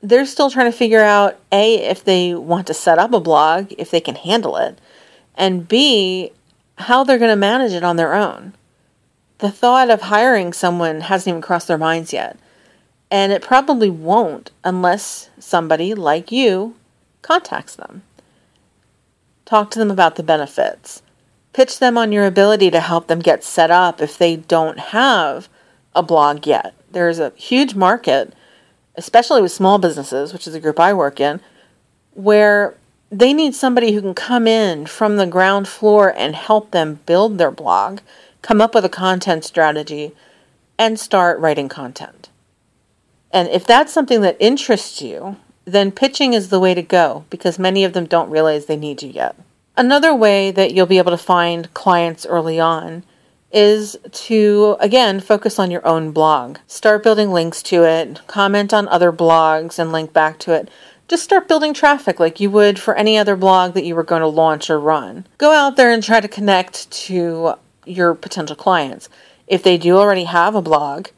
they're 0.00 0.24
still 0.24 0.48
trying 0.48 0.70
to 0.70 0.78
figure 0.78 1.02
out 1.02 1.40
A, 1.50 1.74
if 1.90 2.04
they 2.04 2.34
want 2.34 2.68
to 2.68 2.72
set 2.72 3.00
up 3.00 3.12
a 3.12 3.18
blog, 3.18 3.72
if 3.76 3.90
they 3.90 4.00
can 4.00 4.14
handle 4.14 4.56
it, 4.58 4.80
and 5.34 5.66
B, 5.66 6.30
how 6.76 7.02
they're 7.02 7.18
going 7.18 7.32
to 7.32 7.36
manage 7.36 7.72
it 7.72 7.82
on 7.82 7.96
their 7.96 8.14
own. 8.14 8.54
The 9.38 9.50
thought 9.52 9.88
of 9.88 10.02
hiring 10.02 10.52
someone 10.52 11.02
hasn't 11.02 11.28
even 11.28 11.40
crossed 11.40 11.68
their 11.68 11.78
minds 11.78 12.12
yet. 12.12 12.36
And 13.10 13.32
it 13.32 13.40
probably 13.40 13.88
won't 13.88 14.50
unless 14.64 15.30
somebody 15.38 15.94
like 15.94 16.30
you 16.32 16.74
contacts 17.22 17.76
them. 17.76 18.02
Talk 19.44 19.70
to 19.70 19.78
them 19.78 19.90
about 19.90 20.16
the 20.16 20.22
benefits. 20.22 21.02
Pitch 21.52 21.78
them 21.78 21.96
on 21.96 22.12
your 22.12 22.26
ability 22.26 22.70
to 22.70 22.80
help 22.80 23.06
them 23.06 23.20
get 23.20 23.42
set 23.42 23.70
up 23.70 24.02
if 24.02 24.18
they 24.18 24.36
don't 24.36 24.78
have 24.78 25.48
a 25.94 26.02
blog 26.02 26.46
yet. 26.46 26.74
There's 26.90 27.18
a 27.18 27.32
huge 27.36 27.74
market, 27.74 28.34
especially 28.96 29.40
with 29.40 29.52
small 29.52 29.78
businesses, 29.78 30.32
which 30.32 30.46
is 30.46 30.54
a 30.54 30.60
group 30.60 30.78
I 30.78 30.92
work 30.92 31.20
in, 31.20 31.40
where 32.12 32.74
they 33.10 33.32
need 33.32 33.54
somebody 33.54 33.92
who 33.92 34.02
can 34.02 34.14
come 34.14 34.46
in 34.46 34.84
from 34.86 35.16
the 35.16 35.26
ground 35.26 35.66
floor 35.66 36.12
and 36.14 36.34
help 36.34 36.72
them 36.72 37.00
build 37.06 37.38
their 37.38 37.50
blog 37.50 38.00
come 38.42 38.60
up 38.60 38.74
with 38.74 38.84
a 38.84 38.90
content 38.90 39.44
strategy, 39.44 40.12
and 40.78 40.98
start 40.98 41.38
writing 41.40 41.68
content. 41.68 42.28
And 43.30 43.48
if 43.48 43.66
that's 43.66 43.92
something 43.92 44.20
that 44.22 44.36
interests 44.40 45.02
you, 45.02 45.36
then 45.64 45.92
pitching 45.92 46.32
is 46.32 46.48
the 46.48 46.60
way 46.60 46.72
to 46.74 46.82
go 46.82 47.24
because 47.30 47.58
many 47.58 47.84
of 47.84 47.92
them 47.92 48.06
don't 48.06 48.30
realize 48.30 48.66
they 48.66 48.76
need 48.76 49.02
you 49.02 49.10
yet. 49.10 49.36
Another 49.76 50.14
way 50.14 50.50
that 50.50 50.72
you'll 50.72 50.86
be 50.86 50.98
able 50.98 51.10
to 51.10 51.18
find 51.18 51.72
clients 51.74 52.24
early 52.26 52.58
on 52.58 53.04
is 53.52 53.96
to, 54.12 54.76
again, 54.80 55.20
focus 55.20 55.58
on 55.58 55.70
your 55.70 55.86
own 55.86 56.10
blog. 56.10 56.58
Start 56.66 57.02
building 57.02 57.32
links 57.32 57.62
to 57.64 57.84
it, 57.84 58.20
comment 58.26 58.74
on 58.74 58.88
other 58.88 59.12
blogs, 59.12 59.78
and 59.78 59.92
link 59.92 60.12
back 60.12 60.38
to 60.40 60.52
it. 60.52 60.68
Just 61.06 61.24
start 61.24 61.48
building 61.48 61.72
traffic 61.72 62.20
like 62.20 62.40
you 62.40 62.50
would 62.50 62.78
for 62.78 62.94
any 62.94 63.16
other 63.16 63.36
blog 63.36 63.72
that 63.74 63.84
you 63.84 63.94
were 63.94 64.02
going 64.02 64.20
to 64.20 64.26
launch 64.26 64.68
or 64.68 64.78
run. 64.78 65.26
Go 65.38 65.52
out 65.52 65.76
there 65.76 65.90
and 65.90 66.02
try 66.02 66.20
to 66.20 66.28
connect 66.28 66.90
to 66.90 67.54
your 67.88 68.14
potential 68.14 68.56
clients. 68.56 69.08
If 69.46 69.62
they 69.62 69.78
do 69.78 69.96
already 69.96 70.24
have 70.24 70.54
a 70.54 70.62
blog, 70.62 71.08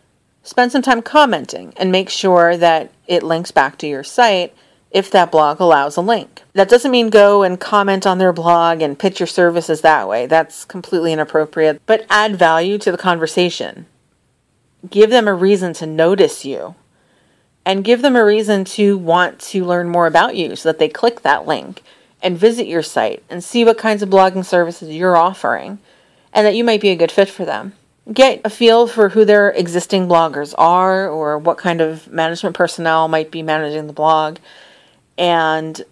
spend 0.43 0.73
some 0.73 0.83
time 0.83 1.03
commenting 1.03 1.73
and 1.77 1.91
make 1.91 2.09
sure 2.09 2.57
that 2.57 2.93
it 3.07 3.23
links 3.23 3.51
back 3.51 3.77
to 3.79 3.87
your 3.87 4.05
site 4.05 4.55
if 4.91 5.11
that 5.11 5.31
blog 5.31 5.61
allows 5.61 5.97
a 5.97 6.01
link. 6.01 6.43
That 6.53 6.69
doesn't 6.69 6.91
mean 6.91 7.11
go 7.11 7.43
and 7.43 7.61
comment 7.61 8.07
on 8.07 8.19
their 8.19 8.33
blog 8.33 8.83
and 8.83 8.99
pitch 8.99 9.21
your 9.21 9.27
services 9.27 9.81
that 9.83 10.09
way. 10.09 10.27
That's 10.27 10.65
completely 10.65 11.13
inappropriate. 11.13 11.81
But 11.87 12.07
add 12.11 12.37
value 12.37 12.79
to 12.79 12.91
the 12.91 12.99
conversation. 12.99 13.87
Give 14.89 15.11
them 15.11 15.29
a 15.29 15.35
reason 15.35 15.73
to 15.75 15.87
notice 15.87 16.45
you 16.45 16.75
and 17.65 17.85
give 17.85 18.03
them 18.03 18.17
a 18.17 18.25
reason 18.25 18.65
to 18.65 18.97
want 18.97 19.39
to 19.39 19.65
learn 19.65 19.89
more 19.89 20.07
about 20.07 20.35
you 20.35 20.57
so 20.57 20.69
that 20.69 20.79
they 20.79 20.89
click 20.89 21.21
that 21.23 21.47
link 21.47 21.83
and 22.23 22.39
visit 22.39 22.67
your 22.67 22.83
site 22.83 23.23
and 23.31 23.45
see 23.45 23.65
what 23.65 23.79
kinds 23.79 24.03
of 24.03 24.09
blogging 24.09 24.45
services 24.45 24.91
you're 24.91 25.17
offering 25.17 25.79
and 26.33 26.47
that 26.47 26.55
you 26.55 26.65
might 26.65 26.81
be 26.81 26.91
a 26.91 26.97
good 26.97 27.13
fit 27.13 27.29
for 27.29 27.45
them. 27.45 27.73
Get 28.13 28.41
a 28.45 28.51
feel 28.51 28.87
for 28.87 29.11
who 29.11 29.25
their 29.25 29.51
existing 29.51 30.09
bloggers 30.09 30.55
are 30.59 31.09
or 31.09 31.39
what 31.39 31.59
kind 31.59 31.81
of 31.81 32.11
management 32.11 32.57
personnel 32.57 33.09
might 33.09 33.31
be 33.31 33.43
managing 33.43 33.87
the 33.87 33.93
blog 33.93 34.39
and 35.21 35.85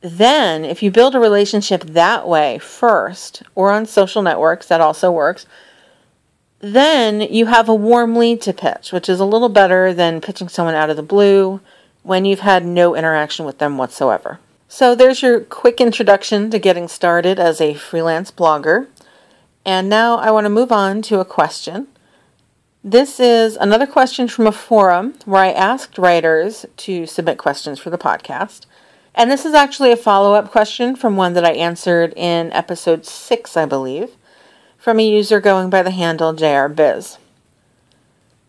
then, 0.00 0.64
if 0.64 0.82
you 0.82 0.90
build 0.90 1.14
a 1.14 1.20
relationship 1.20 1.82
that 1.82 2.28
way 2.28 2.58
first, 2.58 3.42
or 3.54 3.70
on 3.70 3.86
social 3.86 4.22
networks, 4.22 4.66
that 4.66 4.80
also 4.80 5.10
works, 5.10 5.46
then 6.60 7.20
you 7.20 7.46
have 7.46 7.68
a 7.68 7.74
warm 7.74 8.16
lead 8.16 8.40
to 8.42 8.52
pitch, 8.52 8.92
which 8.92 9.08
is 9.08 9.20
a 9.20 9.24
little 9.24 9.48
better 9.48 9.94
than 9.94 10.20
pitching 10.20 10.48
someone 10.48 10.74
out 10.74 10.90
of 10.90 10.96
the 10.96 11.02
blue 11.02 11.60
when 12.02 12.24
you've 12.24 12.40
had 12.40 12.64
no 12.64 12.94
interaction 12.94 13.44
with 13.44 13.58
them 13.58 13.78
whatsoever. 13.78 14.38
So, 14.68 14.94
there's 14.94 15.22
your 15.22 15.40
quick 15.40 15.80
introduction 15.80 16.50
to 16.50 16.58
getting 16.58 16.88
started 16.88 17.38
as 17.38 17.60
a 17.60 17.74
freelance 17.74 18.30
blogger. 18.30 18.88
And 19.66 19.88
now 19.88 20.18
I 20.18 20.30
want 20.30 20.44
to 20.44 20.48
move 20.48 20.70
on 20.70 21.02
to 21.02 21.18
a 21.18 21.24
question. 21.24 21.88
This 22.84 23.18
is 23.18 23.56
another 23.56 23.84
question 23.84 24.28
from 24.28 24.46
a 24.46 24.52
forum 24.52 25.14
where 25.24 25.42
I 25.42 25.50
asked 25.50 25.98
writers 25.98 26.64
to 26.76 27.04
submit 27.04 27.36
questions 27.36 27.80
for 27.80 27.90
the 27.90 27.98
podcast. 27.98 28.66
And 29.12 29.28
this 29.28 29.44
is 29.44 29.54
actually 29.54 29.90
a 29.90 29.96
follow 29.96 30.34
up 30.34 30.52
question 30.52 30.94
from 30.94 31.16
one 31.16 31.32
that 31.32 31.44
I 31.44 31.50
answered 31.50 32.14
in 32.16 32.52
episode 32.52 33.04
6, 33.04 33.56
I 33.56 33.66
believe, 33.66 34.10
from 34.78 35.00
a 35.00 35.08
user 35.08 35.40
going 35.40 35.68
by 35.68 35.82
the 35.82 35.90
handle 35.90 36.32
JRBiz. 36.32 37.18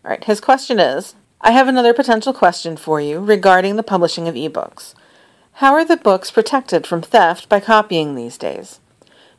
All 0.04 0.10
right, 0.12 0.22
his 0.22 0.40
question 0.40 0.78
is 0.78 1.16
I 1.40 1.50
have 1.50 1.66
another 1.66 1.92
potential 1.92 2.32
question 2.32 2.76
for 2.76 3.00
you 3.00 3.18
regarding 3.18 3.74
the 3.74 3.82
publishing 3.82 4.28
of 4.28 4.36
ebooks. 4.36 4.94
How 5.54 5.72
are 5.74 5.84
the 5.84 5.96
books 5.96 6.30
protected 6.30 6.86
from 6.86 7.02
theft 7.02 7.48
by 7.48 7.58
copying 7.58 8.14
these 8.14 8.38
days? 8.38 8.78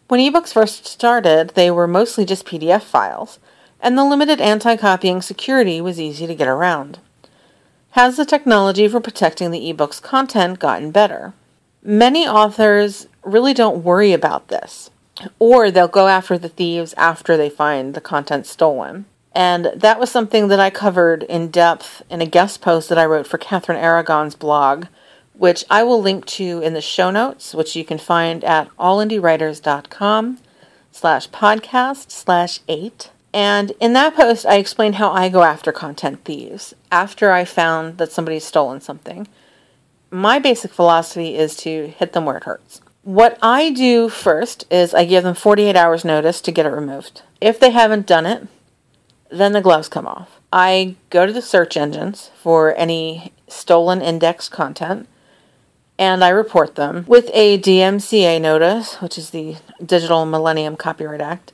When 0.09 0.19
ebooks 0.19 0.51
first 0.51 0.87
started, 0.87 1.51
they 1.51 1.69
were 1.69 1.87
mostly 1.87 2.25
just 2.25 2.43
PDF 2.43 2.81
files 2.81 3.37
and 3.79 3.95
the 3.95 4.03
limited 4.03 4.41
anti 4.41 4.75
copying 4.75 5.21
security 5.21 5.79
was 5.81 5.99
easy 5.99 6.25
to 6.25 6.33
get 6.33 6.47
around. 6.47 6.97
Has 7.91 8.17
the 8.17 8.25
technology 8.25 8.87
for 8.87 8.99
protecting 8.99 9.51
the 9.51 9.69
ebook's 9.69 9.99
content 9.99 10.57
gotten 10.57 10.89
better? 10.89 11.33
Many 11.83 12.27
authors 12.27 13.07
really 13.23 13.53
don't 13.53 13.83
worry 13.83 14.11
about 14.11 14.47
this, 14.47 14.89
or 15.37 15.69
they'll 15.69 15.87
go 15.87 16.07
after 16.07 16.39
the 16.39 16.49
thieves 16.49 16.95
after 16.97 17.37
they 17.37 17.49
find 17.51 17.93
the 17.93 18.01
content 18.01 18.47
stolen. 18.47 19.05
And 19.33 19.71
that 19.75 19.99
was 19.99 20.09
something 20.09 20.47
that 20.47 20.59
I 20.59 20.71
covered 20.71 21.21
in 21.21 21.49
depth 21.49 22.01
in 22.09 22.19
a 22.19 22.25
guest 22.25 22.61
post 22.61 22.89
that 22.89 22.97
I 22.97 23.05
wrote 23.05 23.27
for 23.27 23.37
Catherine 23.37 23.77
Aragon's 23.77 24.35
blog, 24.35 24.87
which 25.39 25.63
I 25.69 25.83
will 25.83 26.01
link 26.01 26.25
to 26.25 26.59
in 26.59 26.73
the 26.73 26.81
show 26.81 27.09
notes, 27.09 27.55
which 27.55 27.73
you 27.73 27.85
can 27.85 27.97
find 27.97 28.43
at 28.43 28.69
allindiewriters.com 28.75 30.37
slash 30.91 31.29
podcast 31.29 32.11
slash 32.11 32.59
eight. 32.67 33.09
And 33.33 33.71
in 33.79 33.93
that 33.93 34.15
post, 34.15 34.45
I 34.45 34.55
explained 34.55 34.95
how 34.95 35.13
I 35.13 35.29
go 35.29 35.43
after 35.43 35.71
content 35.71 36.25
thieves 36.25 36.73
after 36.91 37.31
I 37.31 37.45
found 37.45 37.99
that 37.99 38.11
somebody's 38.11 38.43
stolen 38.43 38.81
something. 38.81 39.29
My 40.11 40.39
basic 40.39 40.73
philosophy 40.73 41.37
is 41.37 41.55
to 41.57 41.87
hit 41.87 42.11
them 42.11 42.25
where 42.25 42.37
it 42.37 42.43
hurts. 42.43 42.81
What 43.03 43.39
I 43.41 43.69
do 43.69 44.09
first 44.09 44.65
is 44.69 44.93
I 44.93 45.05
give 45.05 45.23
them 45.23 45.35
48 45.35 45.73
hours 45.77 46.03
notice 46.03 46.41
to 46.41 46.51
get 46.51 46.65
it 46.65 46.69
removed. 46.69 47.21
If 47.39 47.61
they 47.61 47.71
haven't 47.71 48.05
done 48.05 48.25
it, 48.25 48.45
then 49.31 49.53
the 49.53 49.61
gloves 49.61 49.87
come 49.87 50.05
off. 50.05 50.41
I 50.51 50.97
go 51.09 51.25
to 51.25 51.31
the 51.31 51.41
search 51.41 51.77
engines 51.77 52.29
for 52.35 52.75
any 52.75 53.31
stolen 53.47 54.01
indexed 54.01 54.51
content 54.51 55.07
and 55.99 56.23
I 56.23 56.29
report 56.29 56.75
them 56.75 57.03
with 57.07 57.29
a 57.33 57.59
DMCA 57.59 58.41
notice, 58.41 58.95
which 59.01 59.17
is 59.17 59.29
the 59.29 59.57
Digital 59.85 60.25
Millennium 60.25 60.77
Copyright 60.77 61.21
Act 61.21 61.51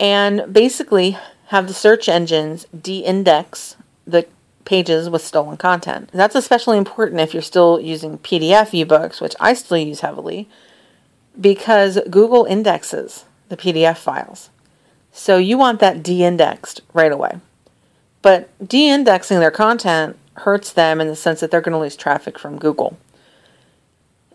and 0.00 0.52
basically 0.52 1.18
have 1.48 1.66
the 1.66 1.74
search 1.74 2.08
engines 2.08 2.66
de 2.66 3.00
index 3.00 3.76
the 4.06 4.26
pages 4.64 5.10
with 5.10 5.22
stolen 5.24 5.56
content. 5.56 6.10
That's 6.12 6.34
especially 6.34 6.78
important 6.78 7.20
if 7.20 7.32
you're 7.32 7.42
still 7.42 7.80
using 7.80 8.18
PDF 8.18 8.86
ebooks, 8.86 9.20
which 9.20 9.34
I 9.40 9.54
still 9.54 9.78
use 9.78 10.00
heavily, 10.00 10.48
because 11.40 11.98
Google 12.10 12.44
indexes 12.44 13.24
the 13.48 13.56
PDF 13.56 13.96
files. 13.96 14.50
So 15.10 15.38
you 15.38 15.58
want 15.58 15.80
that 15.80 16.02
de 16.02 16.22
indexed 16.22 16.82
right 16.92 17.10
away. 17.10 17.40
But 18.22 18.50
de 18.66 18.88
indexing 18.88 19.40
their 19.40 19.50
content 19.50 20.16
hurts 20.34 20.72
them 20.72 21.00
in 21.00 21.08
the 21.08 21.16
sense 21.16 21.40
that 21.40 21.50
they're 21.50 21.60
going 21.60 21.72
to 21.72 21.78
lose 21.78 21.96
traffic 21.96 22.38
from 22.38 22.58
Google. 22.58 22.98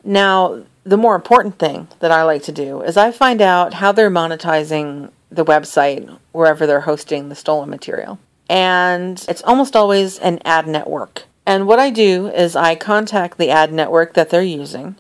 Now, 0.03 0.63
the 0.83 0.97
more 0.97 1.15
important 1.15 1.59
thing 1.59 1.87
that 1.99 2.11
I 2.11 2.23
like 2.23 2.43
to 2.43 2.51
do 2.51 2.81
is 2.81 2.97
I 2.97 3.11
find 3.11 3.41
out 3.41 3.75
how 3.75 3.91
they're 3.91 4.11
monetizing 4.11 5.11
the 5.31 5.45
website 5.45 6.17
wherever 6.31 6.67
they're 6.67 6.81
hosting 6.81 7.29
the 7.29 7.35
stolen 7.35 7.69
material. 7.69 8.19
And 8.49 9.23
it's 9.27 9.43
almost 9.43 9.75
always 9.75 10.19
an 10.19 10.39
ad 10.45 10.67
network. 10.67 11.23
And 11.45 11.67
what 11.67 11.79
I 11.79 11.89
do 11.89 12.27
is 12.27 12.55
I 12.55 12.75
contact 12.75 13.37
the 13.37 13.49
ad 13.49 13.73
network 13.73 14.13
that 14.13 14.29
they're 14.29 14.43
using 14.43 14.95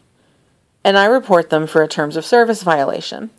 and 0.83 0.97
I 0.97 1.05
report 1.05 1.49
them 1.49 1.65
for 1.67 1.81
a 1.81 1.87
terms 1.87 2.17
of 2.17 2.25
service 2.25 2.63
violation 2.63 3.29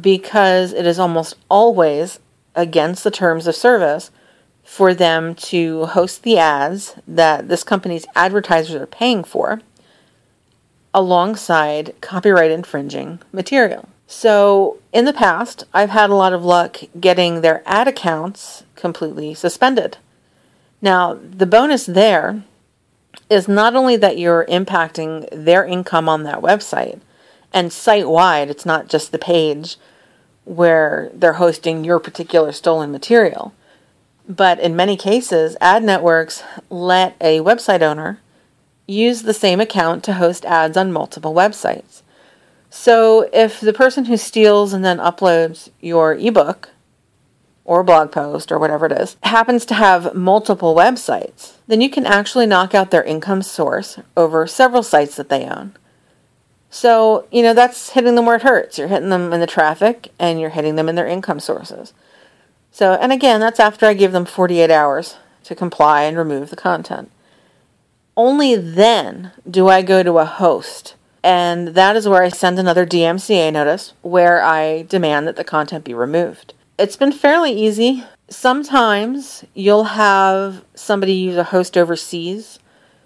because 0.00 0.72
it 0.72 0.86
is 0.86 0.98
almost 0.98 1.34
always 1.48 2.20
against 2.54 3.04
the 3.04 3.10
terms 3.10 3.46
of 3.46 3.56
service 3.56 4.10
for 4.62 4.94
them 4.94 5.34
to 5.34 5.86
host 5.86 6.22
the 6.22 6.38
ads 6.38 6.94
that 7.06 7.48
this 7.48 7.64
company's 7.64 8.06
advertisers 8.14 8.76
are 8.76 8.86
paying 8.86 9.24
for 9.24 9.60
alongside 10.94 11.94
copyright 12.00 12.50
infringing 12.50 13.20
material. 13.32 13.88
So, 14.06 14.78
in 14.92 15.06
the 15.06 15.12
past, 15.12 15.64
I've 15.72 15.90
had 15.90 16.10
a 16.10 16.14
lot 16.14 16.34
of 16.34 16.44
luck 16.44 16.78
getting 17.00 17.40
their 17.40 17.62
ad 17.64 17.88
accounts 17.88 18.64
completely 18.76 19.32
suspended. 19.32 19.96
Now, 20.82 21.14
the 21.14 21.46
bonus 21.46 21.86
there 21.86 22.42
is 23.30 23.48
not 23.48 23.74
only 23.74 23.96
that 23.96 24.18
you're 24.18 24.44
impacting 24.46 25.28
their 25.32 25.64
income 25.64 26.08
on 26.08 26.24
that 26.24 26.42
website, 26.42 27.00
and 27.52 27.72
site 27.72 28.08
wide, 28.08 28.50
it's 28.50 28.66
not 28.66 28.88
just 28.88 29.12
the 29.12 29.18
page 29.18 29.76
where 30.44 31.10
they're 31.14 31.34
hosting 31.34 31.84
your 31.84 31.98
particular 31.98 32.52
stolen 32.52 32.90
material. 32.90 33.54
But 34.28 34.60
in 34.60 34.76
many 34.76 34.96
cases, 34.96 35.56
ad 35.60 35.82
networks 35.82 36.42
let 36.68 37.16
a 37.20 37.40
website 37.40 37.82
owner 37.82 38.20
use 38.86 39.22
the 39.22 39.34
same 39.34 39.60
account 39.60 40.04
to 40.04 40.14
host 40.14 40.44
ads 40.44 40.76
on 40.76 40.92
multiple 40.92 41.34
websites. 41.34 42.02
So 42.70 43.28
if 43.32 43.60
the 43.60 43.72
person 43.72 44.06
who 44.06 44.16
steals 44.16 44.72
and 44.72 44.84
then 44.84 44.98
uploads 44.98 45.70
your 45.80 46.14
ebook 46.14 46.70
or 47.64 47.84
blog 47.84 48.10
post 48.10 48.50
or 48.50 48.58
whatever 48.58 48.86
it 48.86 48.92
is 48.92 49.16
happens 49.22 49.64
to 49.66 49.74
have 49.74 50.14
multiple 50.14 50.74
websites, 50.74 51.52
then 51.66 51.80
you 51.80 51.90
can 51.90 52.06
actually 52.06 52.46
knock 52.46 52.74
out 52.74 52.90
their 52.90 53.04
income 53.04 53.42
source 53.42 53.98
over 54.16 54.46
several 54.46 54.82
sites 54.82 55.16
that 55.16 55.28
they 55.28 55.44
own. 55.44 55.76
So, 56.70 57.28
you 57.30 57.42
know, 57.42 57.52
that's 57.52 57.90
hitting 57.90 58.14
them 58.14 58.24
where 58.24 58.36
it 58.36 58.42
hurts. 58.42 58.78
You're 58.78 58.88
hitting 58.88 59.10
them 59.10 59.32
in 59.32 59.40
the 59.40 59.46
traffic 59.46 60.10
and 60.18 60.40
you're 60.40 60.50
hitting 60.50 60.76
them 60.76 60.88
in 60.88 60.94
their 60.94 61.06
income 61.06 61.40
sources. 61.40 61.92
So, 62.70 62.94
and 62.94 63.12
again, 63.12 63.40
that's 63.40 63.60
after 63.60 63.84
I 63.84 63.92
give 63.92 64.12
them 64.12 64.24
48 64.24 64.70
hours 64.70 65.16
to 65.44 65.54
comply 65.54 66.04
and 66.04 66.16
remove 66.16 66.48
the 66.48 66.56
content. 66.56 67.10
Only 68.16 68.56
then 68.56 69.32
do 69.48 69.68
I 69.68 69.82
go 69.82 70.02
to 70.02 70.18
a 70.18 70.24
host 70.24 70.96
and 71.22 71.68
that 71.68 71.96
is 71.96 72.08
where 72.08 72.22
I 72.22 72.28
send 72.28 72.58
another 72.58 72.84
DMCA 72.84 73.52
notice 73.52 73.92
where 74.02 74.42
I 74.42 74.82
demand 74.82 75.26
that 75.28 75.36
the 75.36 75.44
content 75.44 75.84
be 75.84 75.94
removed. 75.94 76.54
It's 76.78 76.96
been 76.96 77.12
fairly 77.12 77.52
easy. 77.52 78.04
Sometimes 78.28 79.44
you'll 79.54 79.84
have 79.84 80.64
somebody 80.74 81.12
use 81.12 81.36
a 81.36 81.44
host 81.44 81.76
overseas 81.76 82.58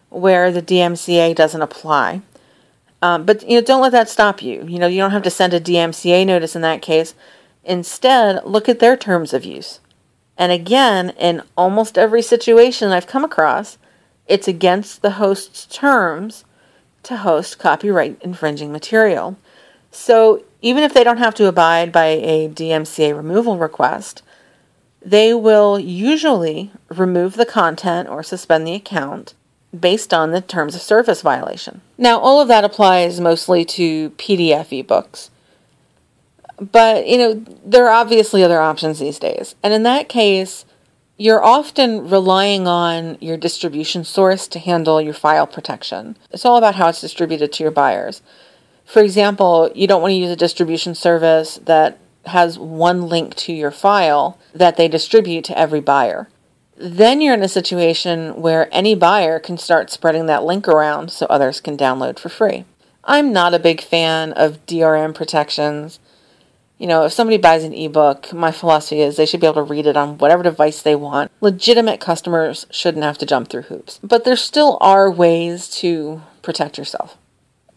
where 0.09 0.51
the 0.51 0.63
DMCA 0.63 1.35
doesn't 1.35 1.61
apply. 1.61 2.23
Um, 3.03 3.27
but 3.27 3.47
you 3.47 3.57
know, 3.57 3.67
don't 3.67 3.83
let 3.83 3.93
that 3.93 4.09
stop 4.09 4.41
you. 4.41 4.65
You 4.67 4.79
know, 4.79 4.87
you 4.87 4.99
don't 4.99 5.11
have 5.11 5.23
to 5.25 5.31
send 5.31 5.53
a 5.53 5.61
DMCA 5.61 6.27
notice 6.27 6.57
in 6.57 6.63
that 6.63 6.81
case. 6.81 7.15
Instead, 7.65 8.45
look 8.47 8.69
at 8.69 8.79
their 8.79 8.97
terms 8.97 9.35
of 9.35 9.45
use. 9.45 9.81
And 10.39 10.53
again, 10.53 11.11
in 11.19 11.43
almost 11.57 11.99
every 11.99 12.23
situation 12.23 12.93
I've 12.93 13.07
come 13.07 13.25
across, 13.25 13.77
it's 14.27 14.49
against 14.49 15.03
the 15.03 15.13
host's 15.13 15.67
terms 15.67 16.45
to 17.05 17.19
host 17.19 17.59
copyright 17.59 18.21
infringing 18.23 18.73
material. 18.73 19.37
So 19.91 20.45
even 20.61 20.83
if 20.83 20.93
they 20.93 21.05
don't 21.05 21.19
have 21.19 21.35
to 21.37 21.47
abide 21.47 21.93
by 21.93 22.07
a 22.07 22.49
DMCA 22.49 23.17
removal 23.17 23.57
request, 23.57 24.23
they 25.01 25.33
will 25.33 25.79
usually 25.79 26.73
remove 26.89 27.35
the 27.35 27.47
content 27.47 28.09
or 28.09 28.23
suspend 28.23 28.67
the 28.67 28.75
account 28.75 29.35
based 29.79 30.13
on 30.13 30.33
the 30.33 30.41
terms 30.41 30.75
of 30.75 30.83
service 30.83 31.23
violation. 31.23 31.81
Now, 31.97 32.19
all 32.19 32.41
of 32.41 32.49
that 32.49 32.65
applies 32.65 33.21
mostly 33.21 33.65
to 33.67 34.11
PDF 34.11 34.85
ebooks. 34.85 35.31
But, 36.59 37.07
you 37.07 37.19
know, 37.19 37.45
there 37.65 37.87
are 37.87 37.93
obviously 37.93 38.43
other 38.43 38.61
options 38.61 38.99
these 38.99 39.19
days. 39.19 39.55
And 39.63 39.73
in 39.73 39.83
that 39.85 40.09
case, 40.09 40.65
you're 41.19 41.43
often 41.43 42.09
relying 42.09 42.69
on 42.69 43.17
your 43.21 43.37
distribution 43.37 44.05
source 44.05 44.47
to 44.49 44.59
handle 44.59 45.01
your 45.01 45.15
file 45.15 45.47
protection. 45.47 46.17
It's 46.31 46.45
all 46.45 46.57
about 46.57 46.75
how 46.75 46.89
it's 46.89 47.01
distributed 47.01 47.53
to 47.53 47.63
your 47.63 47.73
buyers. 47.73 48.23
For 48.85 49.03
example, 49.03 49.71
you 49.75 49.87
don't 49.87 50.03
want 50.03 50.13
to 50.13 50.17
use 50.17 50.31
a 50.31 50.37
distribution 50.37 50.95
service 50.95 51.59
that 51.65 51.99
has 52.27 52.59
one 52.59 53.09
link 53.09 53.35
to 53.35 53.53
your 53.53 53.71
file 53.71 54.39
that 54.55 54.77
they 54.77 54.89
distribute 54.89 55.45
to 55.45 55.59
every 55.59 55.81
buyer. 55.81 56.29
Then 56.77 57.21
you're 57.21 57.35
in 57.35 57.43
a 57.43 57.49
situation 57.49 58.41
where 58.41 58.69
any 58.71 58.95
buyer 58.95 59.39
can 59.39 59.57
start 59.57 59.91
spreading 59.91 60.27
that 60.27 60.45
link 60.45 60.69
around 60.69 61.11
so 61.11 61.27
others 61.27 61.61
can 61.61 61.77
download 61.77 62.19
for 62.19 62.29
free. 62.29 62.65
I'm 63.05 63.33
not 63.33 63.55
a 63.55 63.59
big 63.59 63.81
fan 63.81 64.33
of 64.33 64.67
DRM 64.67 65.15
protections 65.15 65.99
you 66.79 66.87
know, 66.87 67.05
if 67.07 67.13
somebody 67.13 67.39
buys 67.39 67.65
an 67.65 67.73
ebook, 67.73 68.33
my 68.33 68.53
philosophy 68.53 69.01
is 69.01 69.17
they 69.17 69.25
should 69.25 69.41
be 69.41 69.47
able 69.47 69.67
to 69.67 69.73
read 69.73 69.87
it 69.87 69.97
on 69.97 70.19
whatever 70.19 70.43
device 70.43 70.83
they 70.83 70.95
want. 70.95 71.31
Legitimate 71.41 72.01
customers 72.01 72.67
shouldn't 72.71 73.05
have 73.05 73.17
to 73.19 73.27
jump 73.27 73.49
through 73.49 73.63
hoops. 73.63 73.99
But 74.03 74.25
there 74.25 74.37
still 74.37 74.77
are 74.81 75.11
ways 75.11 75.69
to 75.81 76.23
protect 76.43 76.77
yourself. 76.77 77.17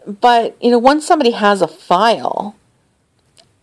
But, 0.06 0.58
you 0.62 0.72
know, 0.72 0.80
once 0.80 1.06
somebody 1.06 1.32
has 1.32 1.62
a 1.62 1.68
file, 1.68 2.56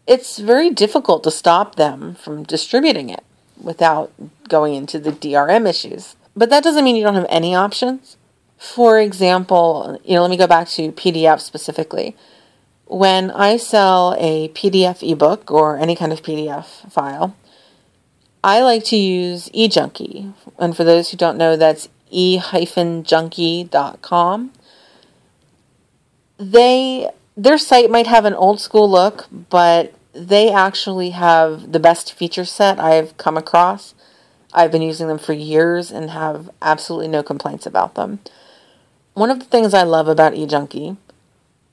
it's 0.06 0.38
very 0.38 0.70
difficult 0.70 1.22
to 1.24 1.30
stop 1.30 1.74
them 1.74 2.14
from 2.14 2.44
distributing 2.44 3.10
it 3.10 3.24
without 3.60 4.12
going 4.48 4.74
into 4.74 4.98
the 4.98 5.12
DRM 5.12 5.68
issues. 5.68 6.16
But 6.34 6.48
that 6.50 6.62
doesn't 6.62 6.84
mean 6.84 6.96
you 6.96 7.02
don't 7.02 7.14
have 7.14 7.26
any 7.28 7.54
options. 7.54 8.16
For 8.56 8.98
example, 8.98 10.00
you 10.04 10.14
know, 10.14 10.22
let 10.22 10.30
me 10.30 10.36
go 10.36 10.46
back 10.46 10.68
to 10.68 10.92
PDF 10.92 11.40
specifically 11.40 12.16
when 12.86 13.30
I 13.32 13.56
sell 13.56 14.14
a 14.18 14.48
PDF 14.50 15.08
ebook 15.08 15.50
or 15.50 15.76
any 15.76 15.94
kind 15.96 16.12
of 16.12 16.22
PDF 16.22 16.90
file, 16.90 17.36
I 18.42 18.62
like 18.62 18.84
to 18.84 18.96
use 18.96 19.48
eJunkie. 19.50 20.32
And 20.58 20.76
for 20.76 20.84
those 20.84 21.10
who 21.10 21.16
don't 21.16 21.36
know, 21.36 21.56
that's 21.56 21.88
e-junkie.com. 22.10 22.52
They 26.38 27.10
their 27.36 27.58
site 27.58 27.90
might 27.90 28.06
have 28.06 28.24
an 28.24 28.34
old 28.34 28.60
school 28.60 28.88
look, 28.90 29.26
but 29.50 29.92
they 30.12 30.50
actually 30.50 31.10
have 31.10 31.72
the 31.72 31.80
best 31.80 32.12
feature 32.14 32.46
set 32.46 32.80
I've 32.80 33.16
come 33.18 33.36
across. 33.36 33.94
I've 34.54 34.72
been 34.72 34.80
using 34.80 35.08
them 35.08 35.18
for 35.18 35.34
years 35.34 35.90
and 35.90 36.10
have 36.10 36.48
absolutely 36.62 37.08
no 37.08 37.22
complaints 37.22 37.66
about 37.66 37.94
them. 37.94 38.20
One 39.12 39.30
of 39.30 39.38
the 39.38 39.44
things 39.44 39.74
I 39.74 39.82
love 39.82 40.08
about 40.08 40.32
eJunkie 40.32 40.96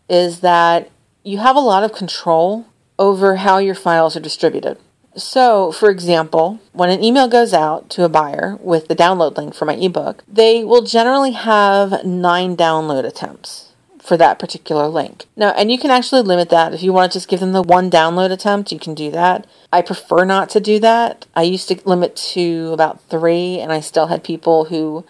is 0.10 0.42
that 0.42 0.90
you 1.24 1.38
have 1.38 1.56
a 1.56 1.62
lot 1.62 1.84
of 1.84 1.94
control 1.94 2.66
over 3.00 3.38
how 3.38 3.58
your 3.58 3.76
files 3.76 4.16
are 4.16 4.22
distributed. 4.22 4.78
So, 5.16 5.72
for 5.72 5.90
example, 5.90 6.60
when 6.72 6.90
an 6.90 7.04
email 7.04 7.28
goes 7.28 7.54
out 7.54 7.90
to 7.92 8.04
a 8.04 8.10
buyer 8.10 8.58
with 8.60 8.88
the 8.88 8.96
download 8.96 9.38
link 9.38 9.54
for 9.54 9.66
my 9.66 9.76
ebook, 9.76 10.24
they 10.28 10.64
will 10.64 10.82
generally 10.82 11.32
have 11.32 12.04
nine 12.04 12.58
download 12.58 13.06
attempts 13.06 13.74
for 14.00 14.18
that 14.18 14.40
particular 14.40 14.88
link. 14.88 15.26
Now, 15.38 15.52
and 15.52 15.72
you 15.72 15.78
can 15.78 15.92
actually 15.92 16.24
limit 16.24 16.50
that. 16.50 16.74
If 16.74 16.84
you 16.84 16.92
want 16.92 17.12
to 17.12 17.18
just 17.18 17.30
give 17.30 17.40
them 17.40 17.54
the 17.54 17.62
one 17.62 17.90
download 17.90 18.32
attempt, 18.32 18.72
you 18.72 18.80
can 18.80 18.96
do 18.96 19.12
that. 19.12 19.48
I 19.72 19.82
prefer 19.82 20.26
not 20.26 20.50
to 20.50 20.60
do 20.60 20.80
that. 20.80 21.26
I 21.36 21.44
used 21.44 21.70
to 21.70 21.80
limit 21.86 22.16
to 22.34 22.72
about 22.74 23.02
three, 23.10 23.60
and 23.60 23.72
I 23.72 23.80
still 23.80 24.08
had 24.08 24.24
people 24.24 24.66
who 24.66 25.06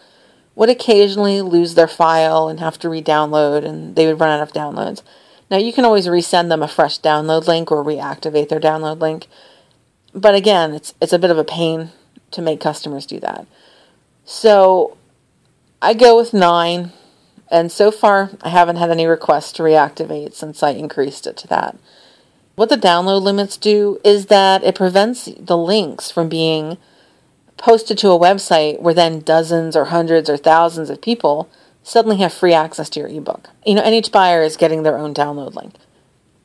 would 0.55 0.69
occasionally 0.69 1.41
lose 1.41 1.73
their 1.73 1.87
file 1.87 2.49
and 2.49 2.59
have 2.59 2.77
to 2.79 2.89
re 2.89 3.01
download, 3.01 3.65
and 3.65 3.95
they 3.95 4.05
would 4.05 4.19
run 4.19 4.29
out 4.29 4.43
of 4.43 4.53
downloads. 4.53 5.01
Now 5.53 5.59
you 5.59 5.71
can 5.71 5.85
always 5.85 6.07
resend 6.07 6.49
them 6.49 6.63
a 6.63 6.67
fresh 6.67 6.99
download 6.99 7.45
link 7.45 7.71
or 7.71 7.83
reactivate 7.83 8.49
their 8.49 8.59
download 8.59 8.99
link. 8.99 9.27
But 10.11 10.33
again, 10.33 10.73
it's 10.73 10.95
it's 10.99 11.13
a 11.13 11.19
bit 11.19 11.29
of 11.29 11.37
a 11.37 11.43
pain 11.43 11.91
to 12.31 12.41
make 12.41 12.59
customers 12.59 13.05
do 13.05 13.19
that. 13.19 13.45
So 14.25 14.97
I 15.79 15.93
go 15.93 16.17
with 16.17 16.33
9 16.33 16.91
and 17.51 17.71
so 17.71 17.91
far 17.91 18.31
I 18.41 18.49
haven't 18.49 18.77
had 18.77 18.89
any 18.89 19.05
requests 19.05 19.51
to 19.51 19.61
reactivate 19.61 20.33
since 20.33 20.63
I 20.63 20.71
increased 20.71 21.27
it 21.27 21.37
to 21.37 21.47
that. 21.49 21.77
What 22.55 22.69
the 22.69 22.75
download 22.75 23.21
limits 23.21 23.55
do 23.55 24.01
is 24.03 24.25
that 24.27 24.63
it 24.63 24.73
prevents 24.73 25.25
the 25.37 25.57
links 25.57 26.09
from 26.09 26.29
being 26.29 26.79
posted 27.57 27.99
to 27.99 28.09
a 28.09 28.17
website 28.17 28.81
where 28.81 28.95
then 28.95 29.19
dozens 29.19 29.75
or 29.75 29.85
hundreds 29.85 30.31
or 30.31 30.37
thousands 30.37 30.89
of 30.89 30.99
people 30.99 31.47
suddenly 31.83 32.17
have 32.17 32.33
free 32.33 32.53
access 32.53 32.89
to 32.89 32.99
your 32.99 33.09
ebook. 33.09 33.49
You 33.65 33.75
know, 33.75 33.81
and 33.81 33.93
each 33.93 34.11
buyer 34.11 34.41
is 34.41 34.57
getting 34.57 34.83
their 34.83 34.97
own 34.97 35.13
download 35.13 35.53
link. 35.55 35.75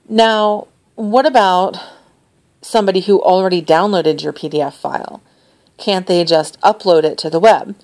Now, 0.09 0.69
what 0.95 1.27
about 1.27 1.79
somebody 2.61 3.01
who 3.01 3.23
already 3.23 3.63
downloaded 3.63 4.23
your 4.23 4.33
PDF 4.33 4.75
file? 4.75 5.23
Can't 5.77 6.07
they 6.07 6.25
just 6.25 6.61
upload 6.61 7.05
it 7.05 7.17
to 7.19 7.31
the 7.31 7.39
web? 7.39 7.77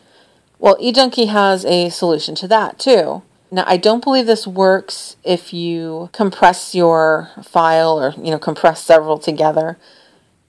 Well, 0.59 0.77
eJunkie 0.77 1.29
has 1.29 1.65
a 1.65 1.91
solution 1.91 2.35
to 2.37 2.49
that 2.49 2.79
too. 2.79 3.23
Now, 3.51 3.65
I 3.67 3.77
don't 3.77 4.03
believe 4.03 4.27
this 4.27 4.47
works 4.47 5.17
if 5.23 5.53
you 5.53 6.11
compress 6.13 6.75
your 6.75 7.31
file 7.43 8.01
or, 8.01 8.13
you 8.17 8.33
know, 8.33 8.39
compress 8.39 8.83
several 8.83 9.19
together. 9.19 9.79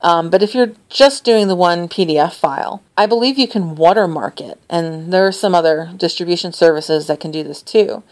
Um, 0.02 0.30
but 0.30 0.44
if 0.44 0.54
you're 0.54 0.74
just 0.90 1.24
doing 1.24 1.48
the 1.48 1.56
one 1.56 1.88
PDF 1.88 2.34
file, 2.34 2.84
I 2.98 3.06
believe 3.06 3.40
you 3.40 3.48
can 3.48 3.76
watermark 3.76 4.40
it, 4.42 4.60
and 4.70 5.12
there 5.12 5.26
are 5.26 5.32
some 5.32 5.56
other 5.56 5.92
distribution 5.98 6.54
services 6.54 7.08
that 7.08 7.20
can 7.20 7.32
do 7.32 7.44
this 7.44 7.62
too. 7.62 8.04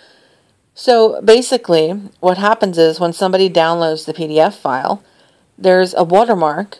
So 0.74 1.22
basically, 1.22 1.91
what 2.19 2.38
happens 2.38 2.78
is 2.78 3.00
when 3.00 3.13
somebody 3.13 3.50
downloads 3.50 4.06
the 4.06 4.13
PDF 4.13 4.56
file, 4.56 5.04
there's 5.58 5.93
a 5.93 6.04
watermark 6.04 6.80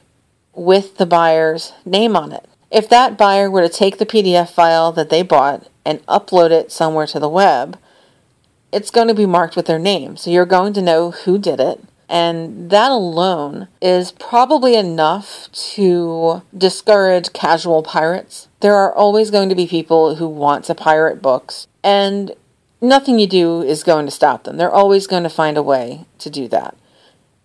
with 0.54 0.98
the 0.98 1.06
buyer's 1.06 1.74
name 1.86 2.16
on 2.16 2.32
it. 2.32 2.48
If 2.72 2.90
that 2.90 3.18
buyer 3.18 3.52
were 3.52 3.62
to 3.62 3.70
take 3.70 4.00
the 4.00 4.06
PDF 4.06 4.50
file 4.50 4.92
that 4.94 5.12
they 5.12 5.22
bought 5.22 5.68
and 5.86 6.04
upload 6.08 6.50
it 6.50 6.72
somewhere 6.72 7.06
to 7.08 7.20
the 7.20 7.30
web, 7.30 7.78
it's 8.72 8.90
going 8.90 9.08
to 9.08 9.14
be 9.14 9.28
marked 9.28 9.56
with 9.56 9.68
their 9.68 9.78
name. 9.78 10.18
So 10.18 10.32
you're 10.32 10.48
going 10.48 10.74
to 10.74 10.82
know 10.82 11.12
who 11.12 11.38
did 11.38 11.60
it 11.60 11.84
and 12.14 12.70
that 12.70 12.92
alone 12.92 13.70
is 13.82 14.12
probably 14.12 14.76
enough 14.76 15.52
to 15.52 16.44
discourage 16.56 17.34
casual 17.34 17.82
pirates. 17.82 18.48
There 18.60 18.76
are 18.76 18.94
always 18.94 19.32
going 19.32 19.50
to 19.50 19.56
be 19.56 19.66
people 19.66 20.18
who 20.18 20.28
want 20.28 20.64
to 20.66 20.76
pirate 20.76 21.24
books, 21.24 21.66
and 21.84 22.36
nothing 22.80 23.18
you 23.18 23.26
do 23.26 23.64
is 23.64 23.84
going 23.84 24.06
to 24.06 24.12
stop 24.12 24.44
them. 24.44 24.58
They're 24.58 24.72
always 24.72 25.08
going 25.08 25.24
to 25.24 25.30
find 25.30 25.58
a 25.58 25.64
way 25.64 26.06
to 26.20 26.30
do 26.30 26.48
that. 26.50 26.78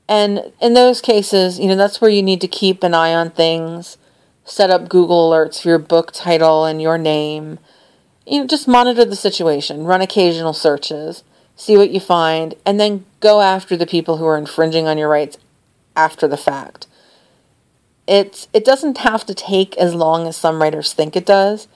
And 0.06 0.52
in 0.60 0.74
those 0.74 1.00
cases, 1.00 1.58
you 1.58 1.68
know, 1.68 1.76
that's 1.76 2.02
where 2.02 2.10
you 2.10 2.22
need 2.22 2.42
to 2.42 2.48
keep 2.48 2.82
an 2.82 2.92
eye 2.92 3.14
on 3.14 3.30
things, 3.30 3.96
set 4.44 4.68
up 4.68 4.90
Google 4.90 5.30
alerts 5.30 5.62
for 5.62 5.68
your 5.70 5.78
book 5.78 6.12
title 6.12 6.66
and 6.66 6.82
your 6.82 6.98
name. 6.98 7.58
You 8.26 8.40
know, 8.40 8.46
just 8.46 8.68
monitor 8.68 9.06
the 9.06 9.16
situation, 9.16 9.84
run 9.84 10.02
occasional 10.02 10.52
searches 10.52 11.24
see 11.58 11.76
what 11.76 11.90
you 11.90 12.00
find, 12.00 12.54
and 12.64 12.80
then 12.80 13.04
go 13.20 13.42
after 13.42 13.76
the 13.76 13.86
people 13.86 14.16
who 14.16 14.24
are 14.24 14.38
infringing 14.38 14.86
on 14.86 14.96
your 14.96 15.10
rights 15.10 15.36
after 15.94 16.26
the 16.26 16.38
fact. 16.38 16.86
It's 18.06 18.48
it 18.54 18.64
doesn't 18.64 18.98
have 18.98 19.26
to 19.26 19.34
take 19.34 19.76
as 19.76 19.94
long 19.94 20.26
as 20.26 20.38
some 20.38 20.62
writers 20.62 20.94
think 20.94 21.14
it 21.14 21.26
does. 21.26 21.68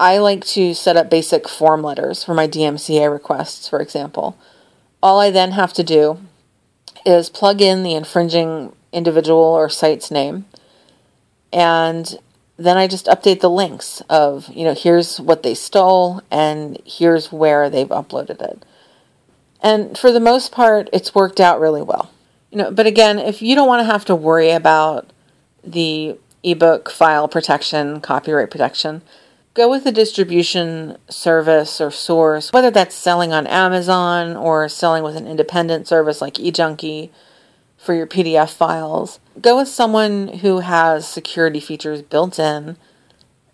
I 0.00 0.16
like 0.16 0.42
to 0.46 0.72
set 0.72 0.96
up 0.96 1.10
basic 1.10 1.46
form 1.46 1.82
letters 1.82 2.24
for 2.24 2.32
my 2.32 2.48
DMCA 2.48 3.12
requests, 3.12 3.68
for 3.68 3.80
example. 3.80 4.38
All 5.02 5.20
I 5.20 5.30
then 5.30 5.52
have 5.52 5.74
to 5.74 5.84
do 5.84 6.20
is 7.04 7.28
plug 7.28 7.60
in 7.60 7.82
the 7.82 7.92
infringing 7.92 8.74
individual 8.92 9.42
or 9.42 9.68
site's 9.68 10.10
name 10.10 10.46
and 11.54 12.18
then 12.56 12.76
I 12.76 12.88
just 12.88 13.06
update 13.06 13.40
the 13.40 13.50
links 13.50 14.02
of, 14.10 14.48
you 14.48 14.64
know, 14.64 14.74
here's 14.74 15.20
what 15.20 15.44
they 15.44 15.54
stole 15.54 16.20
and 16.30 16.80
here's 16.84 17.32
where 17.32 17.70
they've 17.70 17.88
uploaded 17.88 18.42
it. 18.42 18.64
And 19.64 19.96
for 19.96 20.12
the 20.12 20.20
most 20.20 20.52
part, 20.52 20.90
it's 20.92 21.14
worked 21.14 21.40
out 21.40 21.58
really 21.58 21.82
well. 21.82 22.10
You 22.50 22.58
know, 22.58 22.70
but 22.70 22.86
again, 22.86 23.18
if 23.18 23.40
you 23.40 23.54
don't 23.56 23.66
want 23.66 23.80
to 23.80 23.90
have 23.90 24.04
to 24.04 24.14
worry 24.14 24.50
about 24.50 25.10
the 25.64 26.18
ebook 26.42 26.90
file 26.90 27.26
protection, 27.26 28.02
copyright 28.02 28.50
protection, 28.50 29.00
go 29.54 29.70
with 29.70 29.86
a 29.86 29.92
distribution 29.92 30.98
service 31.08 31.80
or 31.80 31.90
source, 31.90 32.52
whether 32.52 32.70
that's 32.70 32.94
selling 32.94 33.32
on 33.32 33.46
Amazon 33.46 34.36
or 34.36 34.68
selling 34.68 35.02
with 35.02 35.16
an 35.16 35.26
independent 35.26 35.88
service 35.88 36.20
like 36.20 36.34
eJunkie. 36.34 37.08
for 37.84 37.94
your 37.94 38.06
PDF 38.06 38.50
files, 38.50 39.20
go 39.40 39.58
with 39.58 39.68
someone 39.68 40.28
who 40.38 40.60
has 40.60 41.06
security 41.06 41.60
features 41.60 42.00
built 42.00 42.38
in 42.38 42.76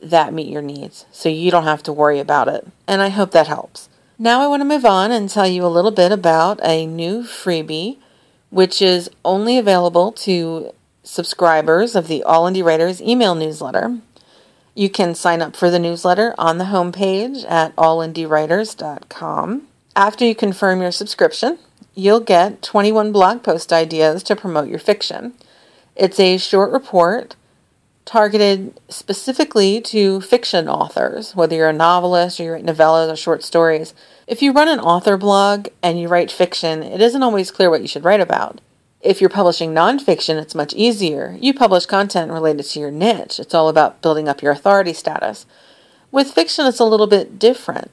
that 0.01 0.33
meet 0.33 0.49
your 0.49 0.62
needs 0.62 1.05
so 1.11 1.29
you 1.29 1.51
don't 1.51 1.64
have 1.64 1.83
to 1.83 1.92
worry 1.92 2.20
about 2.20 2.49
it. 2.49 2.66
And 2.87 3.03
I 3.03 3.09
hope 3.11 3.33
that 3.33 3.49
helps. 3.49 3.89
Now 4.22 4.42
I 4.42 4.48
want 4.48 4.61
to 4.61 4.66
move 4.66 4.85
on 4.85 5.11
and 5.12 5.30
tell 5.30 5.46
you 5.46 5.64
a 5.64 5.72
little 5.72 5.90
bit 5.90 6.12
about 6.12 6.61
a 6.62 6.85
new 6.85 7.22
freebie 7.22 7.96
which 8.50 8.83
is 8.83 9.09
only 9.24 9.56
available 9.56 10.12
to 10.12 10.74
subscribers 11.02 11.96
of 11.96 12.06
the 12.06 12.22
All 12.24 12.44
Indie 12.44 12.62
Writers 12.62 13.00
email 13.00 13.35
newsletter. 13.35 13.98
You 14.74 14.90
can 14.90 15.14
sign 15.14 15.40
up 15.40 15.56
for 15.56 15.70
the 15.70 15.78
newsletter 15.78 16.35
on 16.37 16.59
the 16.59 16.66
homepage 16.66 17.50
at 17.50 17.74
allindiewriters.com. 17.76 19.62
After 19.96 20.26
you 20.26 20.35
confirm 20.35 20.83
your 20.83 20.92
subscription, 20.92 21.59
you'll 21.94 22.20
get 22.20 22.61
21 22.61 23.12
blog 23.12 23.42
post 23.42 23.72
ideas 23.72 24.22
to 24.24 24.37
promote 24.37 24.68
your 24.68 24.78
fiction. 24.78 25.33
It's 25.96 26.20
a 26.20 26.37
short 26.37 26.72
report 26.72 27.37
targeted 28.11 28.77
specifically 28.88 29.81
to 29.81 30.20
fiction 30.20 30.68
authors, 30.68 31.37
whether 31.37 31.55
you're 31.55 31.68
a 31.68 31.73
novelist 31.73 32.40
or 32.40 32.42
you 32.42 32.53
write 32.53 32.66
novellas 32.66 33.09
or 33.09 33.14
short 33.14 33.44
stories. 33.44 33.94
If 34.27 34.42
you 34.42 34.51
run 34.53 34.66
an 34.66 34.81
author 34.81 35.16
blog 35.16 35.68
and 35.81 35.96
you 36.01 36.09
write 36.09 36.33
fiction, 36.33 36.83
it 36.83 37.01
isn't 37.01 37.23
always 37.23 37.53
clear 37.53 37.70
what 37.70 37.83
you 37.83 37.87
should 37.87 38.03
write 38.03 38.18
about. 38.20 38.61
If 39.01 39.20
you're 39.20 39.31
publishing 39.31 39.73
nonfiction, 39.73 40.42
it's 40.42 40.57
much 40.57 40.75
easier. 40.75 41.38
You 41.40 41.55
publish 41.55 41.87
content 41.87 42.33
related 42.33 42.64
to 42.64 42.81
your 42.81 42.90
niche. 42.90 43.38
It's 43.38 43.55
all 43.55 43.68
about 43.68 44.03
building 44.03 44.29
up 44.29 44.42
your 44.42 44.51
authority 44.51 44.92
status. 44.92 45.46
With 46.11 46.33
fiction, 46.33 46.66
it's 46.66 46.81
a 46.81 46.85
little 46.85 47.07
bit 47.07 47.38
different. 47.38 47.92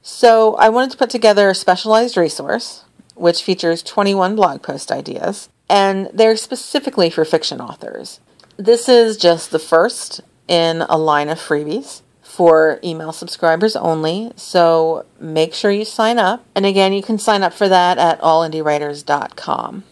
So 0.00 0.54
I 0.58 0.68
wanted 0.68 0.92
to 0.92 0.96
put 0.96 1.10
together 1.10 1.50
a 1.50 1.56
specialized 1.56 2.16
resource, 2.16 2.84
which 3.16 3.42
features 3.42 3.82
21 3.82 4.36
blog 4.36 4.62
post 4.62 4.92
ideas, 4.92 5.48
and 5.68 6.08
they're 6.14 6.36
specifically 6.36 7.10
for 7.10 7.24
fiction 7.24 7.60
authors. 7.60 8.20
This 8.56 8.88
is 8.88 9.16
just 9.16 9.50
the 9.50 9.58
first 9.58 10.22
in 10.48 10.82
a 10.82 10.96
line 10.96 11.28
of 11.28 11.38
freebies 11.38 12.00
for 12.22 12.80
email 12.82 13.12
subscribers 13.12 13.76
only. 13.76 14.32
So 14.36 15.04
make 15.20 15.52
sure 15.52 15.70
you 15.70 15.84
sign 15.84 16.18
up. 16.18 16.44
And 16.54 16.64
again, 16.64 16.92
you 16.92 17.02
can 17.02 17.18
sign 17.18 17.42
up 17.42 17.52
for 17.52 17.68
that 17.68 17.98
at 17.98 18.20
allindiewriters.com. 18.20 19.84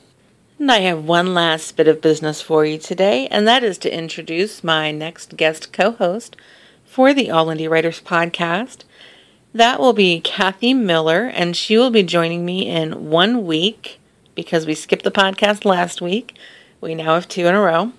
And 0.59 0.73
I 0.73 0.79
have 0.81 1.05
one 1.05 1.35
last 1.35 1.77
bit 1.77 1.89
of 1.89 2.01
business 2.01 2.41
for 2.41 2.65
you 2.65 2.79
today, 2.79 3.27
and 3.27 3.47
that 3.47 3.65
is 3.65 3.77
to 3.79 3.95
introduce 3.95 4.63
my 4.63 4.91
next 4.93 5.37
guest 5.37 5.73
co 5.73 5.93
host 5.93 6.37
for 6.85 7.13
the 7.13 7.31
All 7.31 7.47
Indie 7.47 7.69
Writers 7.69 8.01
podcast. 8.01 8.85
That 9.53 9.81
will 9.81 9.93
be 9.93 10.21
Cathy 10.21 10.73
Miller, 10.73 11.27
and 11.27 11.57
she 11.57 11.77
will 11.77 11.91
be 11.91 12.03
joining 12.03 12.45
me 12.45 12.69
in 12.69 13.11
one 13.11 13.45
week 13.45 14.01
because 14.35 14.65
we 14.65 14.75
skipped 14.75 15.05
the 15.05 15.11
podcast 15.11 15.65
last 15.65 16.01
week. 16.01 16.37
We 16.81 16.95
now 16.95 17.15
have 17.15 17.29
two 17.29 17.47
in 17.47 17.55
a 17.55 17.61
row. 17.61 17.93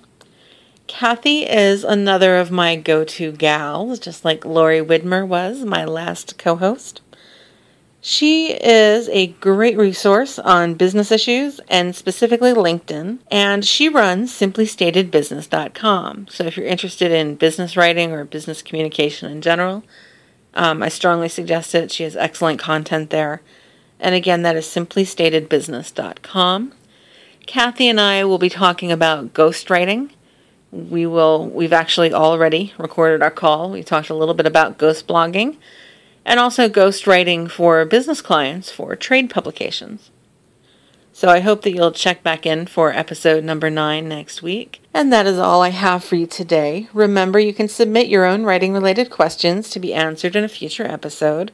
Cathy 0.88 1.44
is 1.44 1.84
another 1.84 2.38
of 2.38 2.52
my 2.52 2.76
go 2.76 3.04
to 3.04 3.32
gals, 3.32 3.98
just 4.00 4.24
like 4.24 4.46
Lori 4.46 4.82
Widmer 4.82 5.28
was, 5.28 5.66
my 5.66 5.84
last 5.84 6.38
co 6.38 6.56
host. 6.56 7.02
She 8.02 8.52
is 8.52 9.10
a 9.10 9.28
great 9.28 9.78
resource 9.78 10.38
on 10.38 10.76
business 10.76 11.12
issues 11.12 11.60
and 11.70 11.96
specifically 11.96 12.54
LinkedIn, 12.54 13.18
and 13.32 13.66
she 13.66 13.90
runs 13.90 14.32
simplystatedbusiness.com. 14.32 16.28
So 16.30 16.44
if 16.44 16.56
you're 16.56 16.68
interested 16.68 17.12
in 17.12 17.34
business 17.34 17.76
writing 17.76 18.12
or 18.12 18.24
business 18.24 18.62
communication 18.62 19.32
in 19.32 19.42
general, 19.42 19.84
um, 20.54 20.84
I 20.84 20.90
strongly 20.90 21.30
suggest 21.30 21.74
it. 21.74 21.92
She 21.92 22.04
has 22.04 22.16
excellent 22.16 22.60
content 22.60 23.10
there. 23.10 23.42
And 24.00 24.14
again, 24.14 24.44
that 24.44 24.56
is 24.56 24.68
simplystatedbusiness.com. 24.68 26.74
Cathy 27.48 27.90
and 27.90 28.00
I 28.00 28.24
will 28.24 28.38
be 28.38 28.50
talking 28.50 28.92
about 28.92 29.34
ghostwriting 29.34 30.12
we 30.72 31.06
will 31.06 31.48
we've 31.48 31.74
actually 31.74 32.14
already 32.14 32.74
recorded 32.78 33.22
our 33.22 33.32
call. 33.32 33.70
We 33.70 33.84
talked 33.84 34.10
a 34.10 34.16
little 34.16 34.34
bit 34.34 34.46
about 34.46 34.78
ghost 34.78 35.08
blogging 35.08 35.58
and 36.26 36.40
also 36.40 36.68
ghost 36.68 37.08
writing 37.08 37.48
for 37.48 37.86
business 37.86 38.22
clients 38.22 38.72
for 38.72 38.96
trade 38.96 39.30
publications. 39.30 40.10
So 41.14 41.30
I 41.30 41.40
hope 41.40 41.62
that 41.62 41.72
you'll 41.72 41.94
check 41.94 42.24
back 42.24 42.46
in 42.46 42.66
for 42.66 42.92
episode 42.92 43.46
number 43.46 43.70
9 43.70 44.06
next 44.06 44.44
week. 44.44 44.82
And 44.94 45.14
that 45.14 45.26
is 45.26 45.40
all 45.40 45.62
I 45.62 45.70
have 45.70 46.04
for 46.04 46.18
you 46.18 46.28
today. 46.28 46.90
Remember 46.92 47.40
you 47.40 47.54
can 47.54 47.70
submit 47.70 48.08
your 48.08 48.26
own 48.26 48.44
writing 48.44 48.74
related 48.74 49.10
questions 49.10 49.70
to 49.70 49.80
be 49.80 49.94
answered 49.94 50.36
in 50.36 50.44
a 50.44 50.50
future 50.50 50.84
episode 50.84 51.54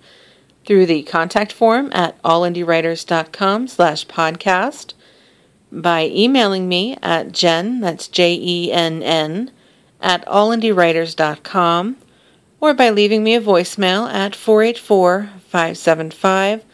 through 0.65 0.88
the 0.88 1.04
contact 1.04 1.52
form 1.52 1.91
at 1.93 2.19
allindiewriters.com 2.24 3.67
slash 3.67 4.08
podcast 4.08 4.93
by 5.71 6.07
emailing 6.07 6.67
me 6.67 6.97
at 7.01 7.31
Jen, 7.31 7.79
that's 7.79 8.07
J 8.07 8.34
E 8.34 8.71
N 8.71 9.01
N, 9.01 9.51
at 10.01 10.25
allindiewriters.com, 10.25 11.97
or 12.60 12.73
by 12.73 12.89
leaving 12.89 13.23
me 13.23 13.36
a 13.36 13.41
voicemail 13.41 14.12
at 14.12 14.36
484 14.36 15.29
575 15.47 16.65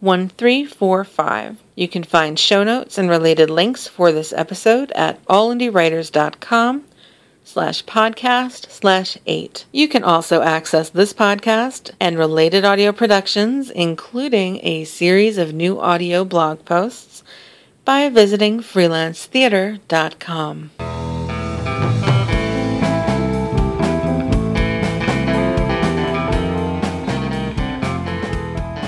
1345. 0.00 1.56
You 1.74 1.88
can 1.88 2.04
find 2.04 2.38
show 2.38 2.62
notes 2.62 2.98
and 2.98 3.08
related 3.08 3.50
links 3.50 3.88
for 3.88 4.12
this 4.12 4.32
episode 4.32 4.92
at 4.92 5.24
allindiewriters.com 5.24 6.84
slash 7.42 7.84
podcast 7.84 8.70
slash 8.70 9.18
eight. 9.26 9.64
You 9.72 9.88
can 9.88 10.04
also 10.04 10.42
access 10.42 10.90
this 10.90 11.12
podcast 11.12 11.90
and 12.00 12.18
related 12.18 12.64
audio 12.64 12.92
productions, 12.92 13.70
including 13.70 14.60
a 14.62 14.84
series 14.84 15.38
of 15.38 15.52
new 15.52 15.80
audio 15.80 16.24
blog 16.24 16.64
posts 16.64 17.22
by 17.84 18.08
visiting 18.08 18.60
freelancetheater.com. 18.60 20.70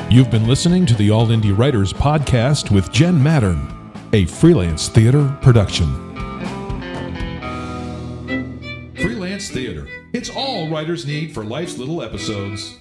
You've 0.09 0.31
been 0.31 0.47
listening 0.47 0.87
to 0.87 0.95
the 0.95 1.11
All 1.11 1.27
Indie 1.27 1.57
Writers 1.57 1.93
podcast 1.93 2.71
with 2.71 2.91
Jen 2.91 3.19
Mattern, 3.19 3.71
a 4.15 4.25
freelance 4.25 4.89
theater 4.89 5.37
production. 5.43 5.87
Freelance 8.95 9.51
Theater. 9.51 9.87
It's 10.15 10.31
all 10.31 10.71
writers 10.71 11.05
need 11.05 11.35
for 11.35 11.45
life's 11.45 11.77
little 11.77 12.03
episodes. 12.03 12.79